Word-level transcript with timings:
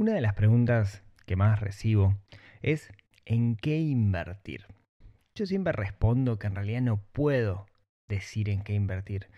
Una 0.00 0.14
de 0.14 0.22
las 0.22 0.32
preguntas 0.32 1.04
que 1.26 1.36
más 1.36 1.60
recibo 1.60 2.16
es 2.62 2.90
¿en 3.26 3.54
qué 3.54 3.80
invertir? 3.80 4.64
Yo 5.34 5.44
siempre 5.44 5.74
respondo 5.74 6.38
que 6.38 6.46
en 6.46 6.54
realidad 6.54 6.80
no 6.80 7.02
puedo 7.12 7.66
decir 8.08 8.48
en 8.48 8.62
qué 8.62 8.72
invertir, 8.72 9.28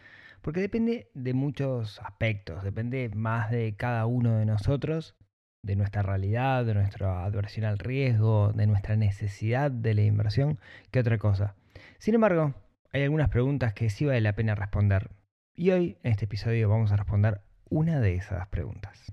porque 0.41 0.61
depende 0.61 1.11
de 1.15 1.35
muchos 1.35 1.99
aspectos, 1.99 2.63
depende 2.63 3.11
más 3.13 3.51
de 3.51 3.75
cada 3.77 4.07
uno 4.07 4.37
de 4.37 4.47
nosotros, 4.47 5.17
de 5.65 5.75
nuestra 5.75 6.03
realidad, 6.03 6.65
de 6.65 6.75
nuestra 6.75 7.25
adversión 7.25 7.67
al 7.67 7.81
riesgo, 7.81 8.53
de 8.53 8.69
nuestra 8.69 8.95
necesidad 8.95 9.69
de 9.73 9.95
la 9.95 10.03
inversión, 10.03 10.61
que 10.93 11.01
otra 11.01 11.19
cosa. 11.19 11.57
Sin 11.99 12.15
embargo, 12.15 12.55
hay 12.93 13.03
algunas 13.03 13.31
preguntas 13.31 13.75
que 13.75 13.91
sí 13.91 14.05
vale 14.05 14.21
la 14.21 14.37
pena 14.37 14.55
responder. 14.55 15.11
Y 15.57 15.73
hoy, 15.73 15.97
en 16.05 16.13
este 16.13 16.27
episodio, 16.27 16.69
vamos 16.69 16.93
a 16.93 16.97
responder 16.97 17.41
una 17.69 17.99
de 17.99 18.15
esas 18.15 18.47
preguntas. 18.47 19.13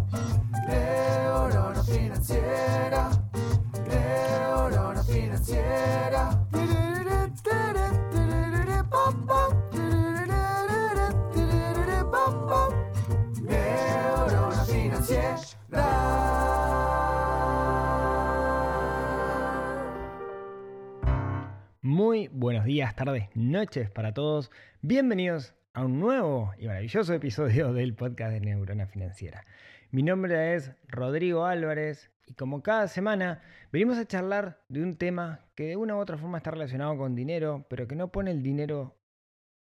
Días, 22.81 22.95
tardes, 22.95 23.29
noches 23.35 23.91
para 23.91 24.11
todos. 24.11 24.49
Bienvenidos 24.81 25.53
a 25.73 25.85
un 25.85 25.99
nuevo 25.99 26.51
y 26.57 26.65
maravilloso 26.65 27.13
episodio 27.13 27.73
del 27.75 27.93
podcast 27.93 28.33
de 28.33 28.39
Neurona 28.39 28.87
Financiera. 28.87 29.45
Mi 29.91 30.01
nombre 30.01 30.55
es 30.55 30.71
Rodrigo 30.87 31.45
Álvarez 31.45 32.09
y 32.25 32.33
como 32.33 32.63
cada 32.63 32.87
semana 32.87 33.43
venimos 33.71 33.99
a 33.99 34.07
charlar 34.07 34.63
de 34.67 34.81
un 34.81 34.95
tema 34.95 35.45
que 35.53 35.67
de 35.67 35.75
una 35.75 35.95
u 35.95 35.99
otra 35.99 36.17
forma 36.17 36.39
está 36.39 36.49
relacionado 36.49 36.97
con 36.97 37.13
dinero, 37.13 37.67
pero 37.69 37.87
que 37.87 37.95
no 37.95 38.11
pone 38.11 38.31
el 38.31 38.41
dinero 38.41 38.97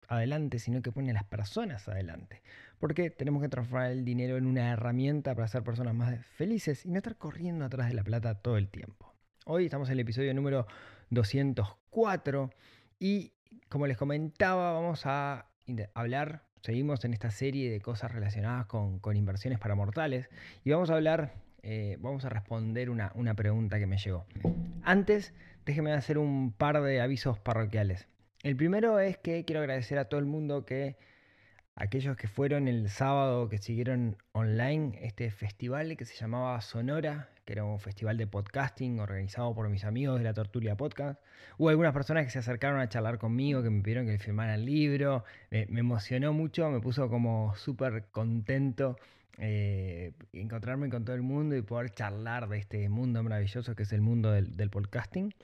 adelante, 0.08 0.58
sino 0.58 0.80
que 0.80 0.90
pone 0.90 1.10
a 1.10 1.12
las 1.12 1.24
personas 1.24 1.86
adelante. 1.86 2.40
Porque 2.78 3.10
tenemos 3.10 3.42
que 3.42 3.50
transformar 3.50 3.90
el 3.90 4.06
dinero 4.06 4.38
en 4.38 4.46
una 4.46 4.72
herramienta 4.72 5.34
para 5.34 5.48
ser 5.48 5.62
personas 5.62 5.94
más 5.94 6.24
felices 6.24 6.86
y 6.86 6.90
no 6.90 6.96
estar 6.96 7.18
corriendo 7.18 7.66
atrás 7.66 7.88
de 7.88 7.94
la 7.96 8.02
plata 8.02 8.36
todo 8.36 8.56
el 8.56 8.70
tiempo. 8.70 9.12
Hoy 9.44 9.66
estamos 9.66 9.90
en 9.90 9.92
el 9.92 10.00
episodio 10.00 10.32
número 10.32 10.66
204 11.10 12.50
y 12.98 13.32
como 13.68 13.86
les 13.86 13.96
comentaba 13.96 14.72
vamos 14.72 15.06
a 15.06 15.46
hablar, 15.94 16.42
seguimos 16.62 17.04
en 17.04 17.14
esta 17.14 17.30
serie 17.30 17.70
de 17.70 17.80
cosas 17.80 18.12
relacionadas 18.12 18.66
con, 18.66 19.00
inversiones 19.16 19.58
para 19.58 19.74
mortales 19.74 20.28
y 20.64 20.70
vamos 20.70 20.90
a 20.90 20.94
hablar, 20.94 21.34
eh, 21.62 21.96
vamos 22.00 22.24
a 22.24 22.28
responder 22.28 22.90
una, 22.90 23.12
una 23.14 23.34
pregunta 23.34 23.78
que 23.78 23.86
me 23.86 23.98
llegó. 23.98 24.26
Antes, 24.82 25.32
déjenme 25.66 25.92
hacer 25.92 26.18
un 26.18 26.52
par 26.52 26.80
de 26.82 27.00
avisos 27.00 27.38
parroquiales. 27.38 28.06
El 28.42 28.56
primero 28.56 28.98
es 29.00 29.16
que 29.16 29.44
quiero 29.44 29.60
agradecer 29.60 29.98
a 29.98 30.06
todo 30.06 30.20
el 30.20 30.26
mundo 30.26 30.66
que, 30.66 30.96
aquellos 31.76 32.16
que 32.16 32.28
fueron 32.28 32.68
el 32.68 32.88
sábado, 32.90 33.48
que 33.48 33.58
siguieron 33.58 34.16
online 34.32 34.98
este 35.02 35.30
festival 35.30 35.96
que 35.96 36.04
se 36.04 36.14
llamaba 36.14 36.60
Sonora, 36.60 37.30
que 37.44 37.52
era 37.52 37.64
un 37.64 37.78
festival 37.78 38.16
de 38.16 38.26
podcasting 38.26 39.00
organizado 39.00 39.54
por 39.54 39.68
mis 39.68 39.84
amigos 39.84 40.18
de 40.18 40.24
la 40.24 40.34
Tortulia 40.34 40.76
Podcast. 40.76 41.20
Hubo 41.58 41.68
algunas 41.68 41.92
personas 41.92 42.24
que 42.24 42.30
se 42.30 42.38
acercaron 42.38 42.80
a 42.80 42.88
charlar 42.88 43.18
conmigo, 43.18 43.62
que 43.62 43.70
me 43.70 43.82
pidieron 43.82 44.06
que 44.06 44.12
le 44.12 44.18
firmara 44.18 44.54
el 44.54 44.64
libro. 44.64 45.24
Me, 45.50 45.66
emocionó 45.78 46.32
mucho, 46.32 46.70
me 46.70 46.80
puso 46.80 47.08
como 47.08 47.54
súper 47.56 48.06
contento 48.10 48.96
eh, 49.38 50.12
encontrarme 50.32 50.88
con 50.88 51.04
todo 51.04 51.16
el 51.16 51.22
mundo 51.22 51.56
y 51.56 51.62
poder 51.62 51.90
charlar 51.90 52.48
de 52.48 52.58
este 52.58 52.88
mundo 52.88 53.22
maravilloso 53.22 53.74
que 53.74 53.82
es 53.82 53.92
el 53.92 54.00
mundo 54.00 54.30
del, 54.32 54.56
del 54.56 54.70
podcasting. 54.70 55.34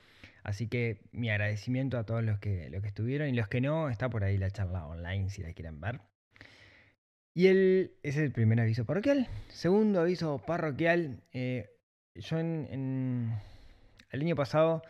Así 0.43 0.67
que 0.67 1.01
mi 1.11 1.29
agradecimiento 1.29 1.97
a 1.97 2.05
todos 2.05 2.23
los 2.23 2.39
que, 2.39 2.69
los 2.69 2.81
que 2.81 2.87
estuvieron 2.87 3.29
y 3.29 3.33
los 3.33 3.47
que 3.47 3.61
no, 3.61 3.89
está 3.89 4.09
por 4.09 4.23
ahí 4.23 4.37
la 4.37 4.49
charla 4.49 4.87
online 4.87 5.29
si 5.29 5.43
la 5.43 5.53
quieren 5.53 5.79
ver. 5.79 6.01
Y 7.33 7.47
el, 7.47 7.93
ese 8.03 8.19
es 8.19 8.25
el 8.25 8.31
primer 8.31 8.59
aviso 8.59 8.85
parroquial. 8.85 9.27
Segundo 9.49 10.01
aviso 10.01 10.39
parroquial, 10.39 11.23
eh, 11.31 11.69
yo 12.15 12.39
en, 12.39 13.33
el 14.09 14.21
año 14.21 14.35
pasado 14.35 14.83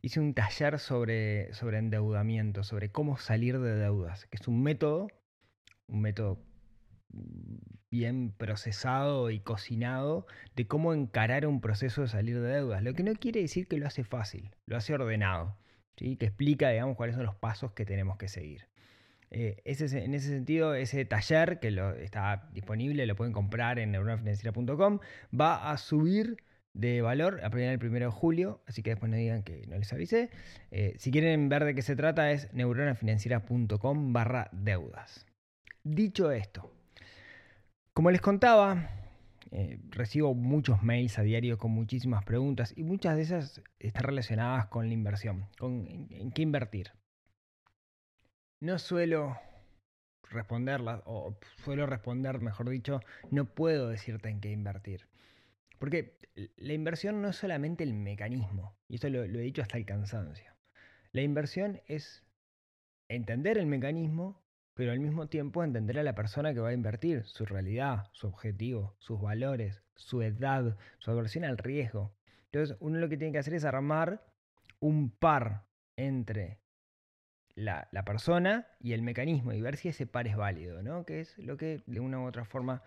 hice 0.00 0.20
un 0.20 0.34
taller 0.34 0.78
sobre, 0.78 1.52
sobre 1.54 1.78
endeudamiento, 1.78 2.64
sobre 2.64 2.90
cómo 2.90 3.18
salir 3.18 3.58
de 3.58 3.76
deudas, 3.76 4.26
que 4.26 4.38
es 4.40 4.48
un 4.48 4.62
método, 4.62 5.08
un 5.86 6.00
método 6.00 6.38
bien 7.90 8.32
procesado 8.36 9.30
y 9.30 9.40
cocinado 9.40 10.26
de 10.56 10.66
cómo 10.66 10.94
encarar 10.94 11.46
un 11.46 11.60
proceso 11.60 12.02
de 12.02 12.08
salir 12.08 12.40
de 12.40 12.48
deudas. 12.48 12.82
Lo 12.82 12.94
que 12.94 13.02
no 13.02 13.12
quiere 13.14 13.40
decir 13.40 13.68
que 13.68 13.76
lo 13.76 13.86
hace 13.86 14.02
fácil, 14.02 14.50
lo 14.66 14.76
hace 14.76 14.94
ordenado, 14.94 15.56
¿sí? 15.96 16.16
que 16.16 16.26
explica, 16.26 16.70
digamos, 16.70 16.96
cuáles 16.96 17.14
son 17.16 17.26
los 17.26 17.36
pasos 17.36 17.72
que 17.72 17.84
tenemos 17.84 18.16
que 18.16 18.28
seguir. 18.28 18.66
Eh, 19.30 19.62
ese, 19.64 20.04
en 20.04 20.14
ese 20.14 20.28
sentido, 20.28 20.74
ese 20.74 21.04
taller 21.04 21.60
que 21.60 21.68
está 22.02 22.48
disponible, 22.52 23.06
lo 23.06 23.16
pueden 23.16 23.32
comprar 23.32 23.78
en 23.78 23.92
neuronafinanciera.com, 23.92 25.00
va 25.38 25.70
a 25.70 25.76
subir 25.76 26.36
de 26.74 27.02
valor 27.02 27.40
a 27.44 27.48
del 27.50 27.78
1 27.78 27.98
de 27.98 28.06
julio, 28.06 28.62
así 28.66 28.82
que 28.82 28.90
después 28.90 29.10
no 29.10 29.16
digan 29.16 29.42
que 29.42 29.66
no 29.66 29.76
les 29.76 29.92
avisé. 29.92 30.30
Eh, 30.70 30.94
si 30.98 31.10
quieren 31.10 31.48
ver 31.48 31.64
de 31.64 31.74
qué 31.74 31.82
se 31.82 31.96
trata 31.96 32.30
es 32.30 32.52
neuronafinanciera.com 32.52 34.12
barra 34.12 34.48
deudas. 34.52 35.26
Dicho 35.84 36.30
esto, 36.30 36.72
como 37.92 38.10
les 38.10 38.20
contaba, 38.20 38.88
eh, 39.50 39.78
recibo 39.90 40.34
muchos 40.34 40.82
mails 40.82 41.18
a 41.18 41.22
diario 41.22 41.58
con 41.58 41.72
muchísimas 41.72 42.24
preguntas 42.24 42.72
y 42.76 42.84
muchas 42.84 43.16
de 43.16 43.22
esas 43.22 43.62
están 43.78 44.04
relacionadas 44.04 44.66
con 44.66 44.88
la 44.88 44.94
inversión, 44.94 45.46
con 45.58 45.86
en 46.10 46.32
qué 46.32 46.42
invertir. 46.42 46.92
No 48.60 48.78
suelo 48.78 49.36
responderlas, 50.30 51.02
o 51.04 51.36
suelo 51.62 51.86
responder, 51.86 52.40
mejor 52.40 52.70
dicho, 52.70 53.00
no 53.30 53.44
puedo 53.44 53.88
decirte 53.88 54.28
en 54.28 54.40
qué 54.40 54.50
invertir. 54.50 55.06
Porque 55.82 56.16
la 56.58 56.74
inversión 56.74 57.20
no 57.22 57.30
es 57.30 57.34
solamente 57.34 57.82
el 57.82 57.92
mecanismo, 57.92 58.78
y 58.86 58.94
esto 58.94 59.08
lo, 59.08 59.24
he 59.24 59.28
dicho 59.28 59.62
hasta 59.62 59.78
el 59.78 59.84
cansancio. 59.84 60.54
La 61.10 61.22
inversión 61.22 61.80
es 61.88 62.22
entender 63.08 63.58
el 63.58 63.66
mecanismo 63.66 64.40
pero 64.74 64.92
al 64.92 65.00
mismo 65.00 65.26
tiempo 65.26 65.64
entender 65.64 65.98
a 65.98 66.04
la 66.04 66.14
persona 66.14 66.54
que 66.54 66.60
va 66.60 66.68
a 66.68 66.72
invertir, 66.72 67.24
su 67.24 67.46
realidad, 67.46 68.08
su 68.12 68.28
objetivo, 68.28 68.94
sus 69.00 69.20
valores, 69.20 69.82
su 69.96 70.22
edad, 70.22 70.78
su 70.98 71.10
aversión 71.10 71.44
al 71.44 71.58
riesgo. 71.58 72.14
Entonces, 72.52 72.76
uno 72.78 73.00
lo 73.00 73.08
que 73.08 73.16
tiene 73.16 73.32
que 73.32 73.40
hacer 73.40 73.54
es 73.54 73.64
armar 73.64 74.24
un 74.78 75.10
par 75.10 75.66
entre 75.96 76.60
la, 77.56 77.88
la 77.90 78.04
persona 78.04 78.68
y 78.78 78.92
el 78.92 79.02
mecanismo 79.02 79.52
y 79.52 79.60
ver 79.60 79.76
si 79.76 79.88
ese 79.88 80.06
par 80.06 80.28
es 80.28 80.36
válido, 80.36 80.80
¿no? 80.80 81.04
Que 81.04 81.20
es 81.20 81.36
lo 81.38 81.56
que 81.56 81.82
de 81.86 81.98
una 81.98 82.20
u 82.20 82.26
otra 82.26 82.44
forma 82.44 82.84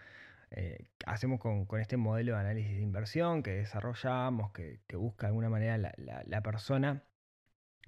eh, 0.55 0.87
hacemos 1.05 1.39
con, 1.39 1.67
este 1.79 1.97
modelo 1.97 2.33
de 2.33 2.39
análisis 2.39 2.75
de 2.75 2.81
inversión 2.81 3.43
que 3.43 3.51
desarrollamos, 3.51 4.51
que, 4.51 4.79
busca 4.95 5.27
de 5.27 5.29
alguna 5.29 5.49
manera 5.49 5.77
la 5.77 6.41
persona. 6.41 7.03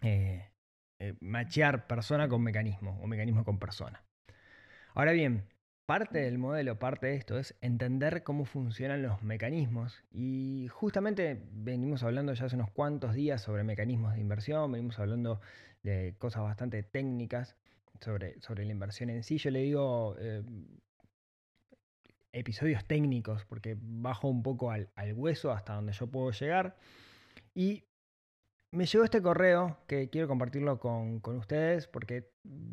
Eh, 0.02 0.52
eh, 1.00 1.14
machear 1.20 1.86
persona 1.86 2.28
con 2.28 2.42
mecanismo 2.42 3.00
o 3.02 3.08
mecanismo 3.08 3.44
con 3.44 3.60
persona. 3.60 4.04
Ahora 4.96 5.12
bien, 5.12 5.44
parte 5.86 6.20
del 6.20 6.40
modelo, 6.40 6.80
parte 6.80 7.08
de 7.08 7.16
esto 7.16 7.38
es 7.38 7.56
entender 7.62 8.24
cómo 8.24 8.46
funcionan 8.46 9.04
los 9.04 9.22
mecanismos 9.22 10.04
y 10.12 10.68
justamente 10.72 11.44
venimos 11.52 12.02
hablando 12.02 12.34
ya 12.34 12.46
hace 12.46 12.56
unos 12.56 12.72
cuantos 12.72 13.14
días 13.14 13.44
sobre 13.44 13.64
mecanismos 13.64 14.16
de 14.16 14.22
inversión, 14.22 14.72
venimos 14.72 14.98
hablando 14.98 15.40
de 15.84 16.16
cosas 16.18 16.42
bastante 16.42 16.82
técnicas 16.82 17.56
sobre, 18.02 18.40
sobre 18.42 18.66
la 18.66 18.72
inversión 18.72 19.12
en 19.12 19.24
sí. 19.24 19.38
Yo 19.38 19.52
le 19.52 19.60
digo 19.60 20.16
eh, 20.20 20.42
episodios 22.40 22.86
técnicos 22.86 23.46
porque 23.46 23.78
bajo 23.80 24.28
un 24.28 24.44
poco 24.44 24.72
al, 24.72 24.90
hueso 25.14 25.52
hasta 25.52 25.74
donde 25.74 25.94
yo 25.94 26.08
puedo 26.08 26.32
llegar 26.32 26.78
y 27.54 27.84
me 28.72 28.86
llegó 28.86 29.04
este 29.04 29.22
correo 29.22 29.78
que 29.88 30.10
quiero 30.10 30.28
compartirlo 30.28 30.80
con, 30.80 31.20
con, 31.20 31.38
ustedes 31.38 31.88
porque 31.88 32.32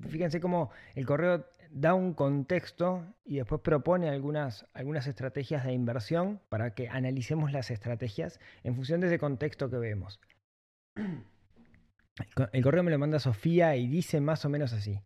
fíjense 0.08 0.40
cómo 0.40 0.70
el 0.94 1.06
correo 1.06 1.46
da 1.74 1.92
un 1.92 2.14
contexto 2.14 3.04
y 3.24 3.36
después 3.36 3.60
propone 3.60 4.08
algunas, 4.08 4.66
algunas 4.74 5.06
estrategias 5.08 5.64
de 5.64 5.72
inversión 5.72 6.40
para 6.48 6.74
que 6.74 6.88
analicemos 6.88 7.52
las 7.52 7.70
estrategias 7.70 8.38
en 8.62 8.76
función 8.76 9.00
de 9.00 9.08
ese 9.08 9.18
contexto 9.18 9.68
que 9.68 9.78
vemos. 9.78 10.20
El 12.52 12.62
correo 12.62 12.84
me 12.84 12.92
lo 12.92 12.98
manda 12.98 13.18
Sofía 13.18 13.74
y 13.74 13.88
dice 13.88 14.20
más 14.20 14.44
o 14.44 14.48
menos 14.48 14.72
así. 14.72 15.00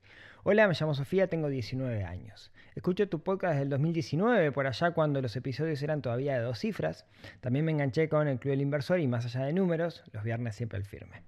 Hola, 0.45 0.69
me 0.69 0.75
llamo 0.75 0.95
Sofía, 0.95 1.27
tengo 1.27 1.49
19 1.49 2.05
años. 2.05 2.53
Escucho 2.77 3.09
tu 3.09 3.23
podcast 3.23 3.55
desde 3.55 3.65
el 3.65 3.71
2019, 3.71 4.53
por 4.53 4.69
allá 4.69 4.93
cuando 4.93 5.21
los 5.21 5.35
episodios 5.35 5.83
eran 5.83 6.01
todavía 6.01 6.35
de 6.35 6.43
dos 6.43 6.61
cifras. 6.61 7.07
También 7.41 7.65
me 7.65 7.73
enganché 7.73 8.09
con 8.09 8.29
el 8.29 8.39
Club 8.39 8.53
del 8.53 8.61
Inversor 8.61 9.01
y 9.01 9.09
más 9.09 9.25
allá 9.25 9.45
de 9.45 9.53
números, 9.53 10.05
los 10.13 10.23
viernes 10.23 10.55
siempre 10.55 10.79
el 10.79 10.85
firme. 10.85 11.23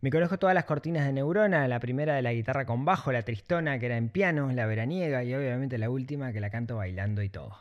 Me 0.00 0.10
conozco 0.10 0.38
todas 0.38 0.54
las 0.54 0.64
cortinas 0.64 1.06
de 1.06 1.12
Neurona, 1.12 1.68
la 1.68 1.78
primera 1.78 2.14
de 2.14 2.22
la 2.22 2.32
guitarra 2.32 2.66
con 2.66 2.84
bajo, 2.84 3.12
la 3.12 3.22
tristona 3.22 3.78
que 3.78 3.86
era 3.86 3.96
en 3.96 4.08
piano, 4.08 4.50
la 4.50 4.66
veraniega 4.66 5.22
y 5.22 5.32
obviamente 5.32 5.78
la 5.78 5.88
última 5.88 6.32
que 6.32 6.40
la 6.40 6.50
canto 6.50 6.76
bailando 6.76 7.22
y 7.22 7.28
todo. 7.28 7.56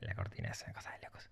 La, 0.00 0.14
cortina 0.14 0.50
es 0.50 0.64
cosa 0.72 0.92
de 0.92 1.06
locos. 1.06 1.29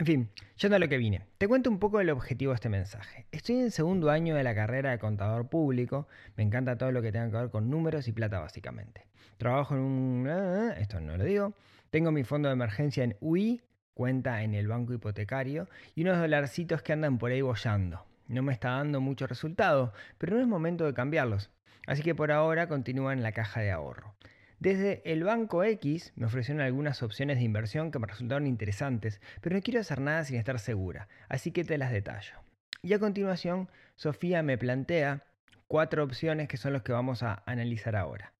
En 0.00 0.06
fin, 0.06 0.30
yendo 0.56 0.76
a 0.76 0.78
lo 0.78 0.88
que 0.88 0.96
vine. 0.96 1.26
Te 1.36 1.46
cuento 1.46 1.68
un 1.68 1.78
poco 1.78 2.00
el 2.00 2.08
objetivo 2.08 2.52
de 2.52 2.54
este 2.54 2.70
mensaje. 2.70 3.26
Estoy 3.32 3.56
en 3.56 3.70
segundo 3.70 4.08
año 4.08 4.34
de 4.34 4.42
la 4.42 4.54
carrera 4.54 4.92
de 4.92 4.98
contador 4.98 5.50
público. 5.50 6.08
Me 6.36 6.42
encanta 6.42 6.78
todo 6.78 6.90
lo 6.90 7.02
que 7.02 7.12
tenga 7.12 7.30
que 7.30 7.36
ver 7.36 7.50
con 7.50 7.68
números 7.68 8.08
y 8.08 8.12
plata 8.12 8.40
básicamente. 8.40 9.04
Trabajo 9.36 9.74
en 9.74 9.80
un... 9.82 10.26
ah, 10.26 10.72
Esto 10.78 11.02
no 11.02 11.18
lo 11.18 11.24
digo. 11.24 11.52
Tengo 11.90 12.12
mi 12.12 12.24
fondo 12.24 12.48
de 12.48 12.54
emergencia 12.54 13.04
en 13.04 13.18
UI, 13.20 13.60
cuenta 13.92 14.42
en 14.42 14.54
el 14.54 14.68
banco 14.68 14.94
hipotecario, 14.94 15.68
y 15.94 16.00
unos 16.00 16.16
dolarcitos 16.16 16.80
que 16.80 16.94
andan 16.94 17.18
por 17.18 17.30
ahí 17.30 17.42
bollando. 17.42 18.06
No 18.26 18.42
me 18.42 18.54
está 18.54 18.70
dando 18.70 19.02
mucho 19.02 19.26
resultado, 19.26 19.92
pero 20.16 20.34
no 20.34 20.40
es 20.40 20.48
momento 20.48 20.86
de 20.86 20.94
cambiarlos. 20.94 21.50
Así 21.86 22.02
que 22.02 22.14
por 22.14 22.32
ahora 22.32 22.68
continúa 22.68 23.12
en 23.12 23.22
la 23.22 23.32
caja 23.32 23.60
de 23.60 23.70
ahorro. 23.70 24.14
Desde 24.60 25.00
el 25.10 25.24
Banco 25.24 25.64
X 25.64 26.12
me 26.16 26.26
ofrecieron 26.26 26.60
algunas 26.60 27.02
opciones 27.02 27.38
de 27.38 27.44
inversión 27.44 27.90
que 27.90 27.98
me 27.98 28.06
resultaron 28.06 28.46
interesantes, 28.46 29.18
pero 29.40 29.56
no 29.56 29.62
quiero 29.62 29.80
hacer 29.80 30.02
nada 30.02 30.22
sin 30.22 30.36
estar 30.36 30.58
segura, 30.58 31.08
así 31.30 31.50
que 31.50 31.64
te 31.64 31.78
las 31.78 31.90
detallo. 31.90 32.34
Y 32.82 32.92
a 32.92 32.98
continuación, 32.98 33.70
Sofía 33.96 34.42
me 34.42 34.58
plantea 34.58 35.24
cuatro 35.66 36.04
opciones 36.04 36.46
que 36.46 36.58
son 36.58 36.74
los 36.74 36.82
que 36.82 36.92
vamos 36.92 37.22
a 37.22 37.42
analizar 37.46 37.96
ahora. 37.96 38.34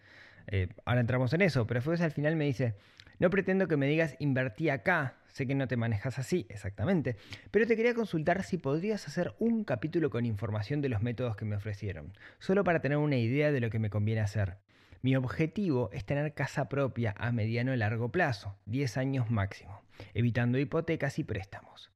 Eh, 0.46 0.68
ahora 0.84 1.00
entramos 1.00 1.32
en 1.32 1.40
eso, 1.40 1.66
pero 1.66 1.78
después 1.78 2.02
al 2.02 2.12
final 2.12 2.36
me 2.36 2.44
dice, 2.44 2.74
no 3.18 3.30
pretendo 3.30 3.66
que 3.66 3.78
me 3.78 3.86
digas 3.86 4.16
invertí 4.18 4.68
acá, 4.68 5.14
sé 5.26 5.46
que 5.46 5.54
no 5.54 5.68
te 5.68 5.78
manejas 5.78 6.18
así 6.18 6.44
exactamente, 6.50 7.16
pero 7.50 7.66
te 7.66 7.76
quería 7.76 7.94
consultar 7.94 8.42
si 8.42 8.58
podrías 8.58 9.08
hacer 9.08 9.32
un 9.38 9.64
capítulo 9.64 10.10
con 10.10 10.26
información 10.26 10.82
de 10.82 10.90
los 10.90 11.00
métodos 11.00 11.34
que 11.34 11.46
me 11.46 11.56
ofrecieron, 11.56 12.12
solo 12.40 12.62
para 12.62 12.80
tener 12.80 12.98
una 12.98 13.16
idea 13.16 13.52
de 13.52 13.60
lo 13.60 13.70
que 13.70 13.78
me 13.78 13.88
conviene 13.88 14.20
hacer. 14.20 14.58
Mi 15.02 15.16
objetivo 15.16 15.88
es 15.92 16.04
tener 16.04 16.34
casa 16.34 16.68
propia 16.68 17.14
a 17.16 17.32
mediano 17.32 17.72
y 17.72 17.76
largo 17.78 18.10
plazo, 18.10 18.56
10 18.66 18.98
años 18.98 19.30
máximo, 19.30 19.82
evitando 20.12 20.58
hipotecas 20.58 21.18
y 21.18 21.24
préstamos. 21.24 21.90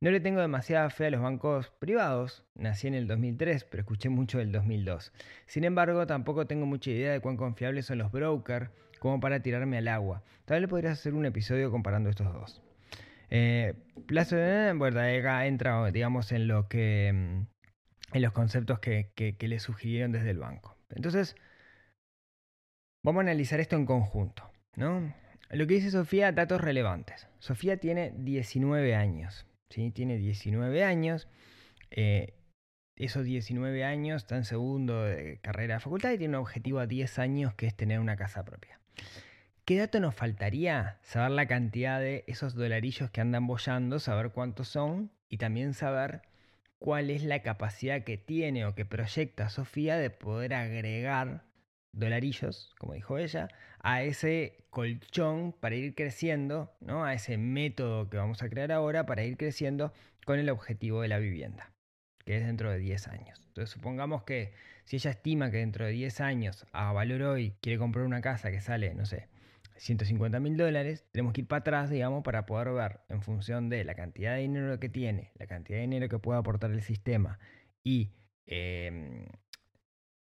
No 0.00 0.10
le 0.10 0.20
tengo 0.20 0.40
demasiada 0.40 0.88
fe 0.90 1.06
a 1.06 1.10
los 1.10 1.20
bancos 1.20 1.70
privados, 1.78 2.44
nací 2.54 2.86
en 2.86 2.94
el 2.94 3.08
2003, 3.08 3.64
pero 3.64 3.80
escuché 3.80 4.08
mucho 4.08 4.38
del 4.38 4.52
2002. 4.52 5.12
Sin 5.46 5.64
embargo, 5.64 6.06
tampoco 6.06 6.46
tengo 6.46 6.66
mucha 6.66 6.90
idea 6.90 7.12
de 7.12 7.20
cuán 7.20 7.36
confiables 7.36 7.86
son 7.86 7.98
los 7.98 8.12
brokers 8.12 8.70
como 9.00 9.18
para 9.18 9.40
tirarme 9.40 9.78
al 9.78 9.88
agua. 9.88 10.22
Tal 10.44 10.60
vez 10.60 10.70
podrías 10.70 10.92
hacer 10.98 11.14
un 11.14 11.26
episodio 11.26 11.70
comparando 11.70 12.08
estos 12.10 12.32
dos. 12.32 12.62
Eh, 13.30 13.74
plazo 14.06 14.36
de... 14.36 14.74
Bueno, 14.74 15.00
acá 15.00 15.46
entra, 15.46 15.90
digamos, 15.90 16.30
en 16.30 16.46
lo 16.46 16.68
que... 16.68 17.12
mm, 17.12 18.16
en 18.16 18.22
los 18.22 18.32
conceptos 18.32 18.78
que, 18.78 19.10
que, 19.16 19.36
que 19.36 19.48
le 19.48 19.58
sugirieron 19.58 20.12
desde 20.12 20.30
el 20.30 20.38
banco. 20.38 20.76
Entonces, 20.90 21.34
vamos 23.04 23.20
a 23.20 23.22
analizar 23.22 23.60
esto 23.60 23.76
en 23.76 23.86
conjunto, 23.86 24.50
¿no? 24.74 25.14
Lo 25.50 25.66
que 25.68 25.74
dice 25.74 25.90
Sofía, 25.92 26.32
datos 26.32 26.60
relevantes. 26.60 27.28
Sofía 27.38 27.76
tiene 27.76 28.12
19 28.16 28.96
años, 28.96 29.46
¿sí? 29.70 29.92
Tiene 29.92 30.16
19 30.16 30.82
años. 30.82 31.28
eh, 31.90 32.34
esos 32.96 33.24
19 33.24 33.84
años 33.84 34.22
está 34.22 34.36
en 34.36 34.44
segundo 34.44 35.02
de 35.02 35.40
carrera 35.42 35.74
de 35.74 35.80
facultad 35.80 36.12
y 36.12 36.18
tiene 36.18 36.36
un 36.36 36.42
objetivo 36.42 36.78
a 36.78 36.86
10 36.86 37.18
años 37.18 37.54
que 37.54 37.66
es 37.66 37.74
tener 37.74 37.98
una 37.98 38.16
casa 38.16 38.44
propia. 38.44 38.78
¿Qué 39.64 39.76
dato 39.76 39.98
nos 39.98 40.14
faltaría? 40.14 40.98
Saber 41.02 41.32
la 41.32 41.48
cantidad 41.48 41.98
de 41.98 42.22
esos 42.28 42.54
dolarillos 42.54 43.10
que 43.10 43.20
andan 43.20 43.48
bollando, 43.48 43.98
saber 43.98 44.30
cuántos 44.30 44.68
son 44.68 45.10
y 45.28 45.38
también 45.38 45.74
saber 45.74 46.22
cuál 46.78 47.10
es 47.10 47.24
la 47.24 47.42
capacidad 47.42 48.04
que 48.04 48.16
tiene 48.16 48.64
o 48.64 48.76
que 48.76 48.84
proyecta 48.84 49.48
Sofía 49.48 49.96
de 49.96 50.10
poder 50.10 50.54
agregar 50.54 51.42
dolarillos, 51.94 52.74
como 52.78 52.94
dijo 52.94 53.18
ella, 53.18 53.48
a 53.80 54.02
ese 54.02 54.64
colchón 54.70 55.52
para 55.60 55.74
ir 55.76 55.94
creciendo, 55.94 56.74
¿no? 56.80 57.04
a 57.04 57.14
ese 57.14 57.38
método 57.38 58.08
que 58.10 58.16
vamos 58.16 58.42
a 58.42 58.48
crear 58.48 58.72
ahora 58.72 59.06
para 59.06 59.24
ir 59.24 59.36
creciendo 59.36 59.92
con 60.24 60.38
el 60.38 60.50
objetivo 60.50 61.02
de 61.02 61.08
la 61.08 61.18
vivienda, 61.18 61.72
que 62.24 62.36
es 62.36 62.46
dentro 62.46 62.70
de 62.70 62.78
10 62.78 63.08
años. 63.08 63.40
Entonces 63.48 63.70
supongamos 63.70 64.24
que 64.24 64.52
si 64.84 64.96
ella 64.96 65.10
estima 65.10 65.50
que 65.50 65.58
dentro 65.58 65.86
de 65.86 65.92
10 65.92 66.20
años, 66.20 66.66
a 66.72 66.92
valor 66.92 67.22
hoy, 67.22 67.54
quiere 67.60 67.78
comprar 67.78 68.04
una 68.04 68.20
casa 68.20 68.50
que 68.50 68.60
sale, 68.60 68.94
no 68.94 69.06
sé, 69.06 69.28
150 69.76 70.40
mil 70.40 70.56
dólares, 70.56 71.04
tenemos 71.12 71.32
que 71.32 71.42
ir 71.42 71.48
para 71.48 71.60
atrás, 71.60 71.90
digamos, 71.90 72.22
para 72.22 72.46
poder 72.46 72.72
ver 72.72 73.00
en 73.08 73.22
función 73.22 73.68
de 73.68 73.84
la 73.84 73.94
cantidad 73.94 74.34
de 74.34 74.42
dinero 74.42 74.78
que 74.78 74.88
tiene, 74.88 75.32
la 75.38 75.46
cantidad 75.46 75.78
de 75.78 75.82
dinero 75.82 76.08
que 76.08 76.18
puede 76.18 76.38
aportar 76.38 76.70
el 76.70 76.82
sistema 76.82 77.38
y, 77.82 78.12
eh, 78.46 79.26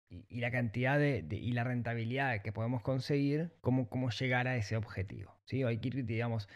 y, 0.09 0.39
la 0.39 0.51
cantidad 0.51 0.97
de, 0.97 1.25
y 1.29 1.51
la 1.51 1.63
rentabilidad 1.63 2.41
que 2.41 2.51
podemos 2.51 2.81
conseguir, 2.81 3.51
cómo, 3.61 3.89
cómo 3.89 4.09
llegar 4.09 4.47
a 4.47 4.55
ese 4.55 4.75
objetivo. 4.75 5.35
¿sí? 5.45 5.63
Hay 5.63 5.77
que 5.77 5.89
ir, 5.89 6.05
digamos, 6.05 6.49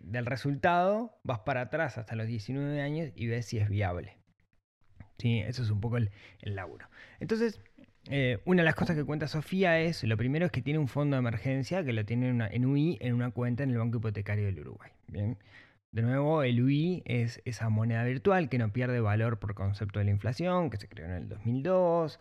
del 0.00 0.26
resultado, 0.26 1.18
vas 1.22 1.40
para 1.40 1.62
atrás 1.62 1.98
hasta 1.98 2.14
los 2.16 2.26
19 2.26 2.80
años 2.80 3.10
y 3.14 3.26
ves 3.26 3.46
si 3.46 3.58
es 3.58 3.68
viable. 3.68 4.16
¿sí? 5.18 5.40
Eso 5.40 5.62
es 5.62 5.70
un 5.70 5.80
poco 5.80 5.96
el, 5.96 6.10
el 6.40 6.54
laburo. 6.54 6.88
Entonces, 7.20 7.60
eh, 8.10 8.40
una 8.44 8.62
de 8.62 8.66
las 8.66 8.74
cosas 8.74 8.96
que 8.96 9.04
cuenta 9.04 9.28
Sofía 9.28 9.78
es, 9.80 10.02
lo 10.04 10.16
primero 10.16 10.46
es 10.46 10.52
que 10.52 10.62
tiene 10.62 10.78
un 10.78 10.88
fondo 10.88 11.16
de 11.16 11.20
emergencia 11.20 11.84
que 11.84 11.92
lo 11.92 12.04
tiene 12.04 12.28
en, 12.28 12.34
una- 12.34 12.48
en 12.48 12.66
UI 12.66 12.98
en 13.00 13.14
una 13.14 13.30
cuenta 13.30 13.62
en 13.62 13.70
el 13.70 13.78
Banco 13.78 13.98
Hipotecario 13.98 14.46
del 14.46 14.60
Uruguay. 14.60 14.90
Bien. 15.06 15.38
De 15.92 16.02
nuevo, 16.02 16.42
el 16.42 16.60
UI 16.62 17.02
es 17.04 17.42
esa 17.44 17.68
moneda 17.68 18.02
virtual 18.04 18.48
que 18.48 18.58
no 18.58 18.72
pierde 18.72 19.00
valor 19.00 19.38
por 19.38 19.54
concepto 19.54 19.98
de 19.98 20.06
la 20.06 20.10
inflación, 20.10 20.70
que 20.70 20.78
se 20.78 20.88
creó 20.88 21.06
en 21.06 21.12
el 21.12 21.28
2002, 21.28 22.18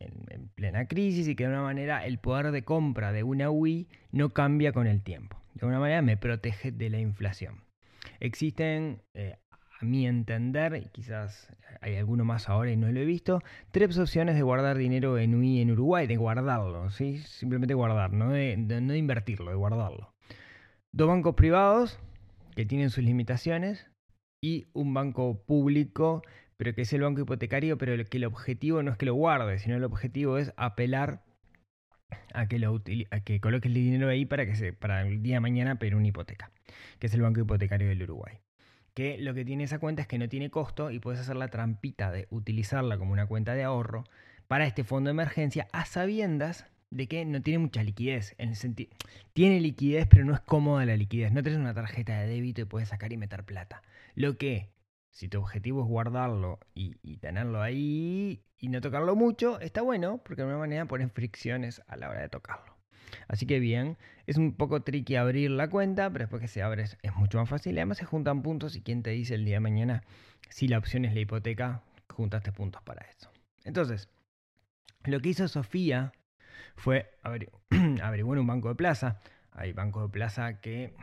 en, 0.00 0.12
en 0.30 0.48
plena 0.48 0.86
crisis, 0.86 1.28
y 1.28 1.34
que 1.36 1.44
de 1.44 1.50
una 1.50 1.62
manera 1.62 2.04
el 2.06 2.18
poder 2.18 2.50
de 2.52 2.64
compra 2.64 3.12
de 3.12 3.22
una 3.22 3.50
UI 3.50 3.88
no 4.12 4.30
cambia 4.30 4.72
con 4.72 4.86
el 4.86 5.02
tiempo. 5.02 5.36
De 5.54 5.60
alguna 5.62 5.80
manera 5.80 6.02
me 6.02 6.16
protege 6.16 6.70
de 6.72 6.90
la 6.90 6.98
inflación. 7.00 7.62
Existen, 8.20 9.02
eh, 9.14 9.36
a 9.80 9.84
mi 9.84 10.06
entender, 10.06 10.74
y 10.84 10.88
quizás 10.90 11.52
hay 11.80 11.96
alguno 11.96 12.24
más 12.24 12.48
ahora 12.48 12.70
y 12.72 12.76
no 12.76 12.90
lo 12.90 12.98
he 13.00 13.04
visto, 13.04 13.42
tres 13.70 13.96
opciones 13.98 14.34
de 14.34 14.42
guardar 14.42 14.76
dinero 14.76 15.18
en 15.18 15.34
UI 15.34 15.60
en 15.60 15.70
Uruguay, 15.70 16.06
de 16.06 16.16
guardarlo, 16.16 16.90
¿sí? 16.90 17.18
simplemente 17.18 17.74
guardar, 17.74 18.12
no 18.12 18.30
de, 18.30 18.56
de- 18.58 18.80
no 18.80 18.92
de 18.92 18.98
invertirlo, 18.98 19.50
de 19.50 19.56
guardarlo. 19.56 20.12
Dos 20.92 21.06
bancos 21.08 21.34
privados 21.34 21.98
que 22.56 22.66
tienen 22.66 22.90
sus 22.90 23.04
limitaciones 23.04 23.86
y 24.42 24.66
un 24.72 24.94
banco 24.94 25.44
público, 25.46 26.22
pero 26.58 26.74
que 26.74 26.82
es 26.82 26.92
el 26.92 27.02
banco 27.02 27.22
hipotecario, 27.22 27.78
pero 27.78 28.04
que 28.04 28.18
el 28.18 28.24
objetivo 28.24 28.82
no 28.82 28.90
es 28.90 28.98
que 28.98 29.06
lo 29.06 29.14
guarde, 29.14 29.58
sino 29.58 29.76
el 29.76 29.84
objetivo 29.84 30.38
es 30.38 30.52
apelar 30.56 31.22
a 32.34 32.48
que, 32.48 32.58
lo 32.58 32.82
que 32.82 33.40
coloques 33.40 33.68
el 33.68 33.74
dinero 33.74 34.08
ahí 34.08 34.26
para 34.26 34.44
que 34.44 34.56
se, 34.56 34.72
para 34.72 35.02
el 35.02 35.22
día 35.22 35.36
de 35.36 35.40
mañana 35.40 35.78
pedir 35.78 35.94
una 35.94 36.08
hipoteca, 36.08 36.50
que 36.98 37.06
es 37.06 37.14
el 37.14 37.22
Banco 37.22 37.40
Hipotecario 37.40 37.88
del 37.88 38.02
Uruguay. 38.02 38.40
Que 38.92 39.18
lo 39.18 39.34
que 39.34 39.44
tiene 39.44 39.64
esa 39.64 39.78
cuenta 39.78 40.02
es 40.02 40.08
que 40.08 40.18
no 40.18 40.28
tiene 40.28 40.50
costo 40.50 40.90
y 40.90 40.98
puedes 40.98 41.20
hacer 41.20 41.36
la 41.36 41.48
trampita 41.48 42.10
de 42.10 42.26
utilizarla 42.30 42.98
como 42.98 43.12
una 43.12 43.26
cuenta 43.26 43.54
de 43.54 43.62
ahorro 43.62 44.04
para 44.48 44.66
este 44.66 44.82
fondo 44.82 45.08
de 45.08 45.12
emergencia 45.12 45.68
a 45.72 45.84
sabiendas 45.84 46.66
de 46.90 47.06
que 47.06 47.24
no 47.24 47.40
tiene 47.40 47.58
mucha 47.58 47.84
liquidez. 47.84 48.34
En 48.38 48.48
el 48.48 48.56
sentido, 48.56 48.90
tiene 49.32 49.60
liquidez, 49.60 50.08
pero 50.08 50.24
no 50.24 50.34
es 50.34 50.40
cómoda 50.40 50.84
la 50.86 50.96
liquidez. 50.96 51.30
No 51.30 51.44
tenés 51.44 51.60
una 51.60 51.74
tarjeta 51.74 52.18
de 52.18 52.26
débito 52.26 52.62
y 52.62 52.64
puedes 52.64 52.88
sacar 52.88 53.12
y 53.12 53.16
meter 53.16 53.44
plata. 53.44 53.82
Lo 54.16 54.36
que, 54.36 54.70
si 55.18 55.26
tu 55.26 55.40
objetivo 55.40 55.82
es 55.82 55.88
guardarlo 55.88 56.60
y, 56.74 57.16
tenerlo 57.16 57.60
ahí 57.60 58.44
y 58.56 58.68
no 58.68 58.80
tocarlo 58.80 59.16
mucho, 59.16 59.58
está 59.58 59.82
bueno, 59.82 60.18
porque 60.18 60.42
de 60.42 60.42
alguna 60.42 60.60
manera 60.60 60.84
ponen 60.84 61.10
fricciones 61.10 61.82
a 61.88 61.96
la 61.96 62.08
hora 62.08 62.20
de 62.20 62.28
tocarlo. 62.28 62.76
Así 63.26 63.44
que 63.44 63.58
bien, 63.58 63.98
es 64.28 64.36
un 64.36 64.54
poco 64.54 64.82
tricky 64.82 65.16
abrir 65.16 65.50
la 65.50 65.68
cuenta, 65.70 66.08
pero 66.12 66.26
después 66.26 66.40
que 66.40 66.46
se 66.46 66.62
abre 66.62 66.84
es, 66.84 66.96
mucho 67.16 67.38
más 67.38 67.48
fácil. 67.48 67.76
Además 67.78 67.98
se 67.98 68.04
juntan 68.04 68.42
puntos 68.42 68.76
y 68.76 68.82
quien 68.82 69.02
te 69.02 69.10
dice 69.10 69.34
el 69.34 69.44
día 69.44 69.56
de 69.56 69.60
mañana 69.60 70.04
si 70.50 70.68
la 70.68 70.78
opción 70.78 71.04
es 71.04 71.12
la 71.14 71.20
hipoteca, 71.20 71.82
juntaste 72.08 72.52
puntos 72.52 72.80
para 72.82 73.04
eso. 73.10 73.32
Entonces, 73.64 74.08
lo 75.02 75.18
que 75.18 75.30
hizo 75.30 75.48
Sofía 75.48 76.12
fue 76.76 77.10
averi- 77.24 77.50
averiguar 78.02 78.38
un 78.38 78.46
banco 78.46 78.68
de 78.68 78.76
plaza. 78.76 79.18
Hay 79.50 79.72
bancos 79.72 80.04
de 80.04 80.10
plaza 80.10 80.60
que 80.60 80.94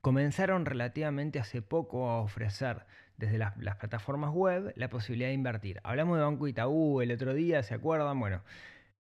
comenzaron 0.00 0.66
relativamente 0.66 1.38
hace 1.38 1.62
poco 1.62 2.08
a 2.08 2.20
ofrecer 2.20 2.86
desde 3.16 3.38
las, 3.38 3.54
plataformas 3.54 4.30
web 4.32 4.72
la 4.76 4.88
posibilidad 4.88 5.28
de 5.28 5.34
invertir. 5.34 5.80
Hablamos 5.84 6.16
de 6.16 6.24
Banco 6.24 6.48
Itaú 6.48 7.00
el 7.00 7.12
otro 7.12 7.34
día, 7.34 7.62
¿se 7.62 7.74
acuerdan? 7.74 8.18
Bueno, 8.18 8.42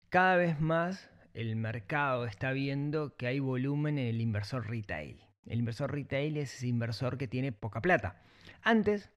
cada 0.09 0.37
vez 0.37 0.59
más 0.59 1.09
el 1.33 1.55
mercado 1.55 2.25
está 2.25 2.51
viendo 2.51 3.15
que 3.17 3.27
hay 3.27 3.39
volumen 3.39 3.97
en 3.97 4.07
el 4.07 4.21
inversor 4.21 4.69
retail. 4.69 5.21
El 5.45 5.59
inversor 5.59 5.91
retail 5.91 6.37
es 6.37 6.55
ese 6.55 6.67
inversor 6.67 7.17
que 7.17 7.27
tiene 7.27 7.51
poca 7.51 7.81
plata. 7.81 8.21
Antes, 8.63 9.11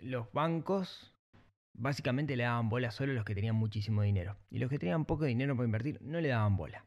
los 0.00 0.32
bancos 0.32 1.14
básicamente 1.74 2.36
le 2.36 2.44
daban 2.44 2.68
bola 2.68 2.90
solo 2.90 3.12
a 3.12 3.14
los 3.14 3.24
que 3.24 3.34
tenían 3.34 3.54
muchísimo 3.54 4.02
dinero. 4.02 4.36
Y 4.50 4.58
los 4.58 4.70
que 4.70 4.78
tenían 4.78 5.04
poco 5.04 5.24
dinero 5.24 5.54
para 5.54 5.66
invertir 5.66 5.98
no 6.00 6.20
le 6.20 6.28
daban 6.28 6.56
bola. 6.56 6.86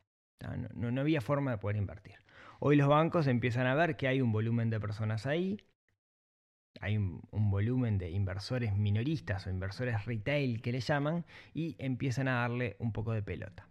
No, 0.73 0.91
no, 0.91 1.01
había 1.01 1.21
forma 1.21 1.51
de 1.51 1.57
poder 1.57 1.77
invertir. 1.77 2.15
Hoy 2.59 2.75
los 2.75 2.89
bancos 2.89 3.27
empiezan 3.27 3.67
a 3.67 3.75
ver 3.75 3.95
que 3.95 4.07
hay 4.07 4.21
un 4.21 4.33
volumen 4.33 4.69
de 4.69 4.79
personas 4.79 5.25
ahí, 5.25 5.61
hay 6.81 6.97
un, 6.97 7.21
volumen 7.31 7.97
de 7.97 8.11
inversores 8.11 8.75
minoristas 8.75 9.47
o 9.47 9.49
inversores 9.49 10.05
retail 10.05 10.61
que 10.61 10.71
le 10.71 10.81
llaman 10.81 11.25
y 11.53 11.75
empiezan 11.79 12.27
a 12.27 12.41
darle 12.41 12.75
un 12.79 12.91
poco 12.91 13.13
de 13.13 13.21
pelota. 13.21 13.67